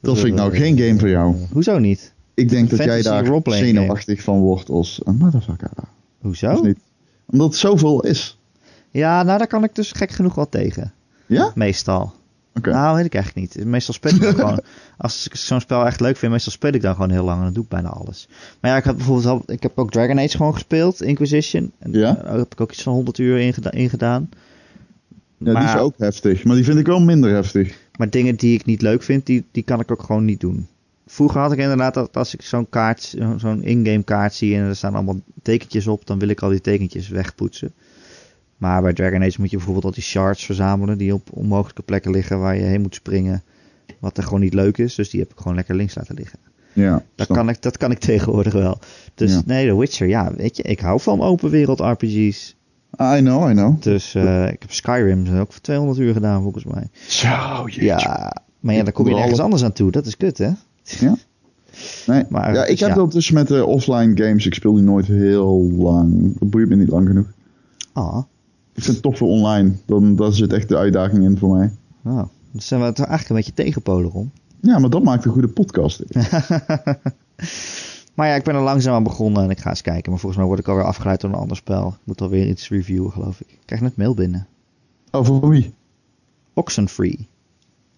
[0.00, 1.34] Dat vind ik nou geen game voor jou.
[1.34, 2.13] Eh, hoezo niet?
[2.34, 5.70] Ik denk dat jij daar zenuwachtig van wordt als een motherfucker.
[6.20, 6.60] Hoezo?
[6.62, 6.78] Niet?
[7.26, 8.38] Omdat het zoveel is.
[8.90, 10.92] Ja, nou daar kan ik dus gek genoeg wel tegen.
[11.26, 11.52] Ja?
[11.54, 12.12] Meestal.
[12.62, 13.64] Nou, weet ik echt niet.
[13.64, 14.60] Meestal speel ik dan gewoon.
[14.98, 17.44] Als ik zo'n spel echt leuk vind, meestal speel ik dan gewoon heel lang en
[17.44, 18.28] dan doe ik bijna alles.
[18.60, 21.72] Maar ja, ik heb bijvoorbeeld al, ik heb ook Dragon Age gewoon gespeeld, Inquisition.
[21.78, 22.12] En Ja?
[22.12, 24.28] daar heb ik ook iets van 100 uur in, geda- in gedaan.
[25.38, 26.44] Ja, maar, die is ook heftig.
[26.44, 27.78] Maar die vind ik wel minder heftig.
[27.98, 30.66] maar dingen die ik niet leuk vind, die, die kan ik ook gewoon niet doen.
[31.06, 34.62] Vroeger had ik inderdaad dat als ik zo'n kaart, zo- zo'n in-game kaart zie en
[34.62, 37.72] er staan allemaal tekentjes op, dan wil ik al die tekentjes wegpoetsen.
[38.56, 42.10] Maar bij Dragon Age moet je bijvoorbeeld al die shards verzamelen die op onmogelijke plekken
[42.10, 43.42] liggen waar je heen moet springen.
[44.00, 46.38] Wat er gewoon niet leuk is, dus die heb ik gewoon lekker links laten liggen.
[46.72, 47.02] Ja.
[47.14, 48.78] Dat kan, ik, dat kan ik tegenwoordig wel.
[49.14, 49.42] Dus Ja.
[49.46, 52.56] nee, The Witcher, ja, weet je, ik hou van open wereld RPG's.
[53.02, 53.82] I know, I know.
[53.82, 56.88] Dus eh, ik heb Skyrim ook voor 200 uur gedaan volgens mij.
[57.06, 57.28] Zo,
[57.66, 57.82] jeetje.
[57.84, 59.90] Ja, maar ja, dan kom je nergens anders aan toe.
[59.90, 60.50] Dat is kut, hè?
[62.06, 62.24] Nee.
[62.28, 62.94] Maar, ja, ik heb ja.
[62.94, 64.46] dat dus met de offline games.
[64.46, 66.38] Ik speel die nooit heel lang.
[66.38, 67.32] Dat boeit me niet lang genoeg.
[67.92, 68.22] Ah,
[68.74, 69.72] Ik vind het toch voor online.
[69.86, 71.70] Dan, daar zit echt de uitdaging in voor mij.
[72.02, 74.30] nou, dus zijn we het eigenlijk een beetje tegenpolen om.
[74.60, 76.02] Ja, maar dat maakt een goede podcast.
[78.14, 80.10] Maar ja, ik ben er langzaam aan begonnen en ik ga eens kijken.
[80.10, 81.88] Maar volgens mij word ik alweer afgeleid door een ander spel.
[81.88, 83.46] Ik moet alweer iets reviewen, geloof ik.
[83.50, 84.46] Ik krijg net mail binnen.
[85.10, 85.74] Oh, voor wie?
[86.52, 87.28] Oxenfree.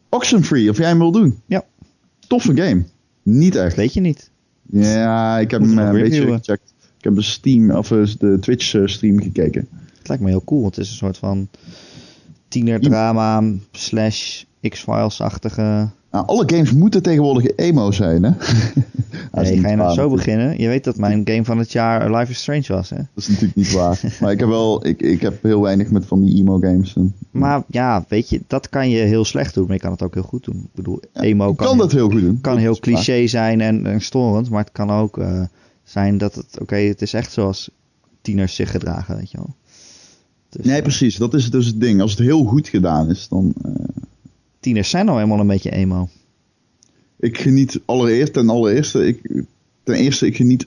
[0.08, 1.40] Oxenfree, of jij hem wil doen?
[1.46, 1.64] Ja.
[2.26, 2.84] Toffe game.
[3.22, 3.76] Niet echt.
[3.76, 4.30] Weet je niet.
[4.70, 6.38] Ja, ik heb Moet hem een beetje reviewen.
[6.38, 6.74] gecheckt.
[6.98, 9.68] Ik heb de Steam, of eh, de Twitch eh, stream gekeken.
[9.98, 10.64] Het lijkt me heel cool.
[10.64, 11.48] Het is een soort van
[12.48, 15.88] tienerdrama slash X-Files-achtige...
[16.16, 18.30] Nou, alle games moeten tegenwoordig emo zijn, hè?
[19.32, 20.60] Nee, ga je nou zo beginnen?
[20.60, 22.96] Je weet dat mijn game van het jaar Life is Strange was, hè?
[22.96, 24.16] Dat is natuurlijk niet waar.
[24.20, 26.96] maar ik heb wel, ik, ik heb heel weinig met van die emo games.
[26.96, 30.02] En, Maar ja, weet je, dat kan je heel slecht doen, maar je kan het
[30.02, 30.56] ook heel goed doen.
[30.56, 32.40] Ik bedoel, emo kan, kan, dat heel goed doen.
[32.40, 32.80] kan Dat heel waar.
[32.80, 35.42] cliché zijn en, en storend, maar het kan ook eh,
[35.84, 37.70] zijn dat het, oké, het is echt zoals
[38.22, 39.54] tieners zich gedragen, weet je wel.
[40.48, 41.16] Dus, Nee, eh, precies.
[41.16, 42.00] Dat is dus het ding.
[42.00, 43.54] Als het heel goed gedaan is, dan...
[43.64, 43.72] eh,
[44.66, 46.08] tieners zijn nou eenmaal een beetje emo.
[47.18, 49.06] ik geniet allereerst, ten allereerste...
[49.06, 49.44] Ik,
[49.82, 50.66] ten eerste, ik geniet...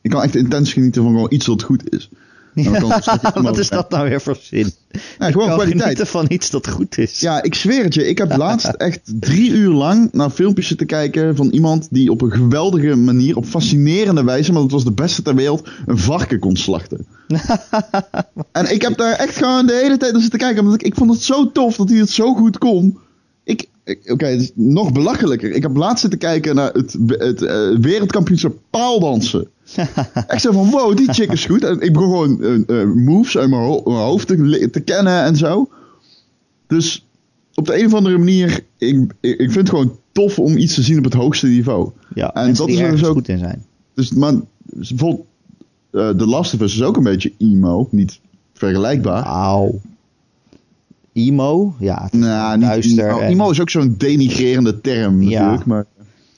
[0.00, 2.10] Ik kan echt intens genieten van gewoon iets dat goed is.
[3.34, 4.72] Wat is dat nou weer voor zin?
[5.18, 6.08] Nee, gewoon kan kwaliteit.
[6.08, 7.20] van iets dat goed is.
[7.20, 8.08] Ja, ik zweer het je.
[8.08, 12.22] Ik heb laatst echt drie uur lang naar filmpjes zitten kijken van iemand die op
[12.22, 16.38] een geweldige manier, op fascinerende wijze, maar dat was de beste ter wereld, een varken
[16.38, 17.06] kon slachten.
[18.52, 20.94] en ik heb daar echt gewoon de hele tijd naar zitten kijken, omdat ik, ik
[20.94, 22.98] vond het zo tof dat hij het zo goed kon.
[23.44, 23.68] Ik,
[24.06, 25.50] Oké, is nog belachelijker.
[25.50, 29.48] Ik heb laatst zitten kijken naar het, het eh, wereldkampioenschap paaldansen.
[30.26, 31.64] Echt zo van, wow, die chick is goed.
[31.64, 35.36] En ik begon gewoon eh, eh, moves uit mijn, ho- mijn hoofd te, kennen en
[35.36, 35.68] zo.
[36.66, 37.06] Dus
[37.54, 38.90] op de een of andere manier, ik,
[39.20, 41.90] ik, ik vind het gewoon tof om iets te zien op het hoogste niveau.
[42.14, 43.64] Ja, En dat is ergens dus ook- goed in zijn.
[43.94, 44.34] Dus, maar
[44.64, 45.26] bijvoorbeeld,
[45.90, 48.20] eh The Last of Us is ook een beetje emo, niet
[48.52, 49.22] vergelijkbaar.
[49.22, 49.80] Auw.
[51.12, 51.74] Emo?
[51.78, 53.18] Ja, het- Nou, niet emo.
[53.18, 55.40] en- Emo is ook zo'n denigrerende term Ja.
[55.40, 55.84] natuurlijk, maar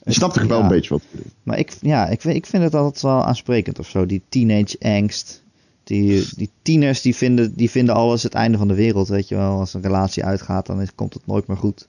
[0.07, 0.63] je snapt toch wel Ja.
[0.63, 1.19] een beetje wat ik.
[1.43, 4.05] Maar ik, ja, ik, vind- ik vind het altijd wel aansprekend of zo.
[4.05, 5.43] Die teenage angst.
[5.83, 9.07] Die, die tieners die vinden, die vinden alles het einde van de wereld.
[9.07, 11.87] Weet je wel, als een relatie uitgaat, dan komt het nooit meer goed.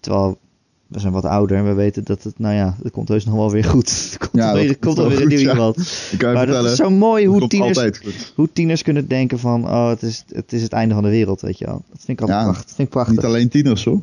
[0.00, 0.38] Terwijl
[0.86, 3.34] we zijn wat ouder en we weten dat het, nou ja, het komt heus nog
[3.34, 3.88] wel weer goed.
[4.12, 5.78] Er komt Ja, alweer, dat er komt alweer een goed, nieuw iemand.
[6.12, 8.00] Ik kan je Maar dat is zo mooi het hoe tieners,
[8.34, 11.40] hoe tieners kunnen denken van, oh, het is, het is het einde van de wereld,
[11.40, 11.82] weet je wel.
[11.90, 12.66] Dat vind ik altijd Ja, prachtig.
[12.66, 13.16] Dat vind ik prachtig.
[13.16, 14.00] Niet alleen tieners hoor.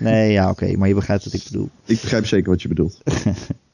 [0.00, 1.68] Nee, ja, oké, maar je begrijpt wat ik bedoel.
[1.86, 3.00] Ik begrijp zeker wat je bedoelt.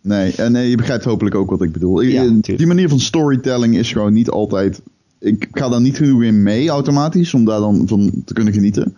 [0.00, 2.00] nee, en nee, je begrijpt hopelijk ook wat ik bedoel.
[2.00, 4.80] Ja, Eh, die manier van storytelling is gewoon niet altijd.
[5.18, 8.96] Ik ga daar niet genoeg in mee automatisch om daar dan van te kunnen genieten.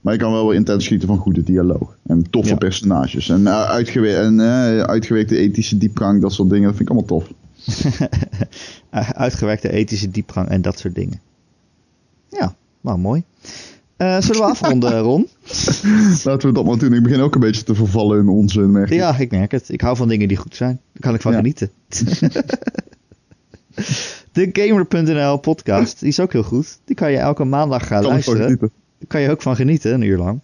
[0.00, 1.96] Maar ik kan wel weer intens genieten van goede dialoog.
[2.06, 2.56] En toffe Ja.
[2.56, 3.28] personages.
[3.28, 6.68] En, uh, uitgewe en eh, uitgewerkte ethische diepgang, dat soort dingen.
[6.68, 7.32] Dat vind ik allemaal tof.
[9.14, 11.20] Uitgewerkte ethische diepgang en dat soort dingen.
[12.28, 13.22] Ja, nou mooi.
[13.96, 15.28] Eh, zullen we afronden, Ron?
[16.24, 16.92] Laten we dat maar doen.
[16.92, 18.70] Ik begin ook een beetje te vervallen in onzin.
[18.70, 18.88] merk.
[18.92, 19.68] Ja, ik merk het.
[19.68, 20.80] Ik hou van dingen die goed zijn.
[20.92, 21.38] Daar kan ik van Ja.
[21.38, 21.70] genieten.
[24.32, 26.78] De Gamer.nl podcast, die is ook heel goed.
[26.84, 28.58] Die kan je elke maandag gaan Kan luisteren.
[29.06, 30.40] Kan je ook van genieten, een uur lang.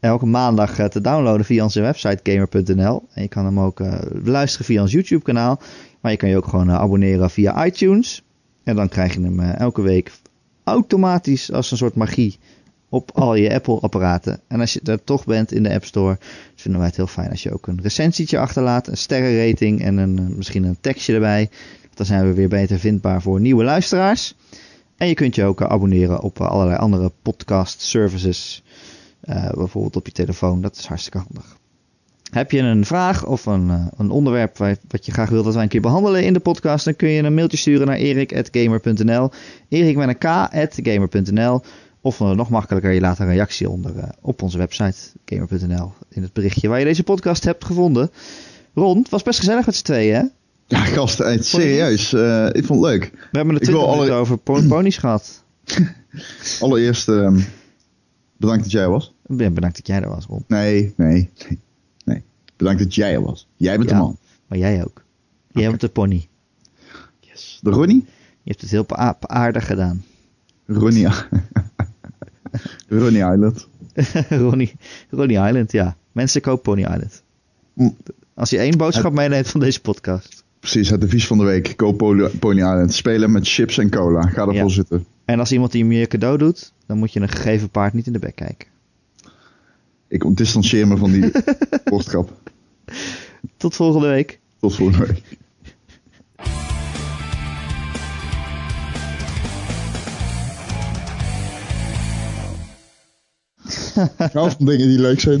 [0.00, 3.08] Elke maandag eh, te downloaden via onze website gamer.nl.
[3.12, 5.60] En je kan hem ook eh, beluisteren via ons YouTube kanaal.
[6.00, 8.22] Maar je kan je ook gewoon abonneren via iTunes.
[8.64, 10.12] En dan krijg je hem elke week
[10.64, 12.38] automatisch als een soort magie
[12.88, 14.40] op al je Apple-apparaten.
[14.48, 16.18] En als je er toch bent in de App Store,
[16.54, 20.36] vinden wij het heel fijn als je ook een recensietje achterlaat, een sterrenrating en een,
[20.36, 21.50] misschien een tekstje erbij.
[21.94, 24.34] Dan zijn we weer beter vindbaar voor nieuwe luisteraars.
[24.98, 28.62] En je kunt je ook abonneren op allerlei andere podcast services.
[29.24, 30.60] Uh, bijvoorbeeld op je telefoon.
[30.60, 31.56] Dat is hartstikke handig.
[32.30, 34.56] Heb je een vraag of een, een onderwerp
[34.88, 37.22] wat je graag wilt dat wij een keer behandelen in de podcast, dan kun je
[37.22, 39.30] een mailtje sturen naar erik.gamer.nl.
[39.68, 40.48] Erik met een
[40.82, 41.60] k.gamer.nl.
[42.00, 46.68] Of nog makkelijker, je laat een reactie onder op onze website gamer.nl in het berichtje
[46.68, 48.10] waar je deze podcast hebt gevonden.
[48.74, 50.22] Ron, het was best gezellig met z'n tweeën, hè?
[50.68, 52.12] Ja, gasten, serieus.
[52.12, 53.10] Uh, ik vond het leuk.
[53.12, 54.10] We hebben het twintig alle...
[54.10, 55.44] over ponies gehad.
[56.60, 57.44] Allereerst um,
[58.36, 59.14] bedankt dat jij er was.
[59.26, 60.44] Ben bedankt dat jij er was, Ron.
[60.46, 61.30] Nee, nee,
[62.04, 62.22] nee.
[62.56, 63.48] Bedankt dat jij er was.
[63.56, 64.18] Jij bent de man.
[64.46, 65.04] Maar jij ook.
[65.50, 65.68] Jij okay.
[65.68, 66.28] bent de pony.
[67.20, 67.58] Yes.
[67.62, 68.04] De Ronnie?
[68.42, 70.04] Je hebt het heel aardig gedaan.
[70.66, 71.06] Ronnie.
[72.88, 73.68] Ronnie Island.
[74.28, 74.72] Ronnie,
[75.10, 75.96] Ronnie Island, ja.
[76.12, 77.22] Mensen kopen Pony Island.
[77.72, 77.96] Mm.
[78.34, 80.37] Als je één boodschap meeneemt van deze podcast.
[80.60, 81.72] Precies, het advies van de week.
[81.76, 81.98] Koop
[82.38, 82.92] Pony Island.
[82.92, 84.22] Spelen met chips en cola.
[84.22, 84.68] Ga ervoor ja.
[84.68, 85.06] zitten.
[85.24, 88.12] En als iemand die je cadeau doet, dan moet je een gegeven paard niet in
[88.12, 88.68] de bek kijken.
[90.08, 91.30] Ik distancieer me van die
[91.84, 92.32] boodschap.
[93.56, 94.38] Tot volgende week.
[94.60, 95.22] Tot volgende week.
[104.26, 105.40] Ik hou van dingen die leuk zijn.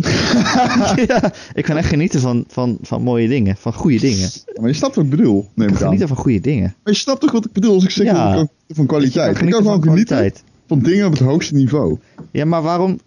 [1.06, 4.30] ja, ik kan echt genieten van, van, van mooie dingen, van goede dingen.
[4.60, 6.74] maar je snapt wat ik bedoel, neem ik, ik genieten van goede dingen.
[6.82, 8.48] Maar je snapt toch wat ik bedoel als ik zeg ja.
[8.68, 9.40] van kwaliteit.
[9.40, 10.32] Ik kan gewoon genieten
[10.66, 11.98] van dingen op het hoogste niveau.
[12.30, 12.98] Ja, maar waarom...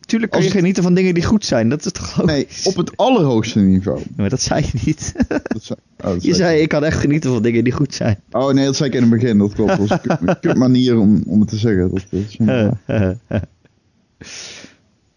[0.00, 1.68] Tuurlijk kan je genieten van dingen die goed zijn.
[1.68, 4.00] Dat is toch Nee, op het allerhoogste niveau.
[4.16, 5.12] maar dat zei je niet.
[5.28, 5.78] dat zei...
[5.98, 8.20] Oh, dat je zei, ik kan echt genieten van dingen die goed zijn.
[8.30, 9.38] Oh nee, dat zei ik in het begin.
[9.38, 9.76] Dat klopt.
[9.76, 11.90] Dat was een kut manier om, om het te zeggen.
[11.90, 12.36] Dat, dat is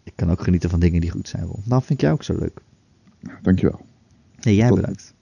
[0.03, 1.63] ik kan ook genieten van dingen die goed zijn, Ron.
[1.65, 2.61] Dan vind jij ook zo leuk.
[3.41, 3.79] Dankjewel.
[4.41, 5.13] Nee, jij bedankt.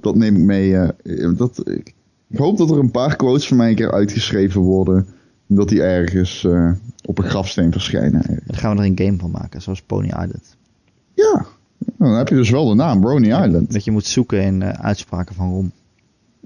[0.00, 0.70] Dat neem ik mee.
[1.02, 1.94] Uh, dat, ik,
[2.28, 5.06] ik, hoop dat er een paar quotes van mij een keer uitgeschreven worden.
[5.46, 6.72] Dat die ergens uh,
[7.04, 8.40] op een grafsteen verschijnen.
[8.46, 10.56] Dan gaan we er een game van maken, zoals Pony Island.
[11.14, 11.46] Ja,
[11.98, 13.72] dan heb je dus wel de naam, Brony Island.
[13.72, 15.72] Dat je moet zoeken in uh, uitspraken van Rom.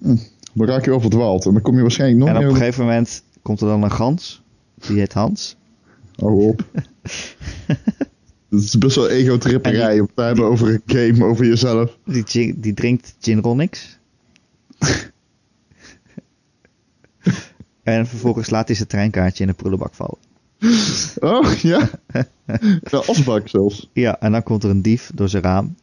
[0.03, 0.17] Hm,
[0.53, 2.85] dan raak je wel verdwaald en dan kom je waarschijnlijk nog En op een gegeven
[2.85, 4.43] moment komt er dan een gans,
[4.75, 5.57] die heet Hans.
[6.19, 6.65] Hou op.
[8.49, 11.99] Het is best wel ego-tripperij om te hebben over een game, over jezelf.
[12.05, 13.99] Die, die drinkt gin Ronix.
[17.83, 20.19] en vervolgens laat hij zijn treinkaartje in een prullenbak vallen.
[21.19, 21.91] Oh, ja.
[22.91, 23.91] De asbak zelfs.
[23.93, 25.75] Ja, en dan komt er een dief door zijn raam.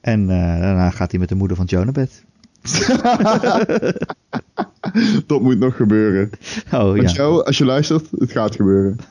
[0.00, 0.28] en uh,
[0.60, 2.24] daarna gaat hij met de moeder van Joe naar bed.
[5.26, 6.30] dat moet nog gebeuren.
[6.72, 7.24] Oh, Want ja.
[7.24, 8.96] als je luistert, het gaat gebeuren.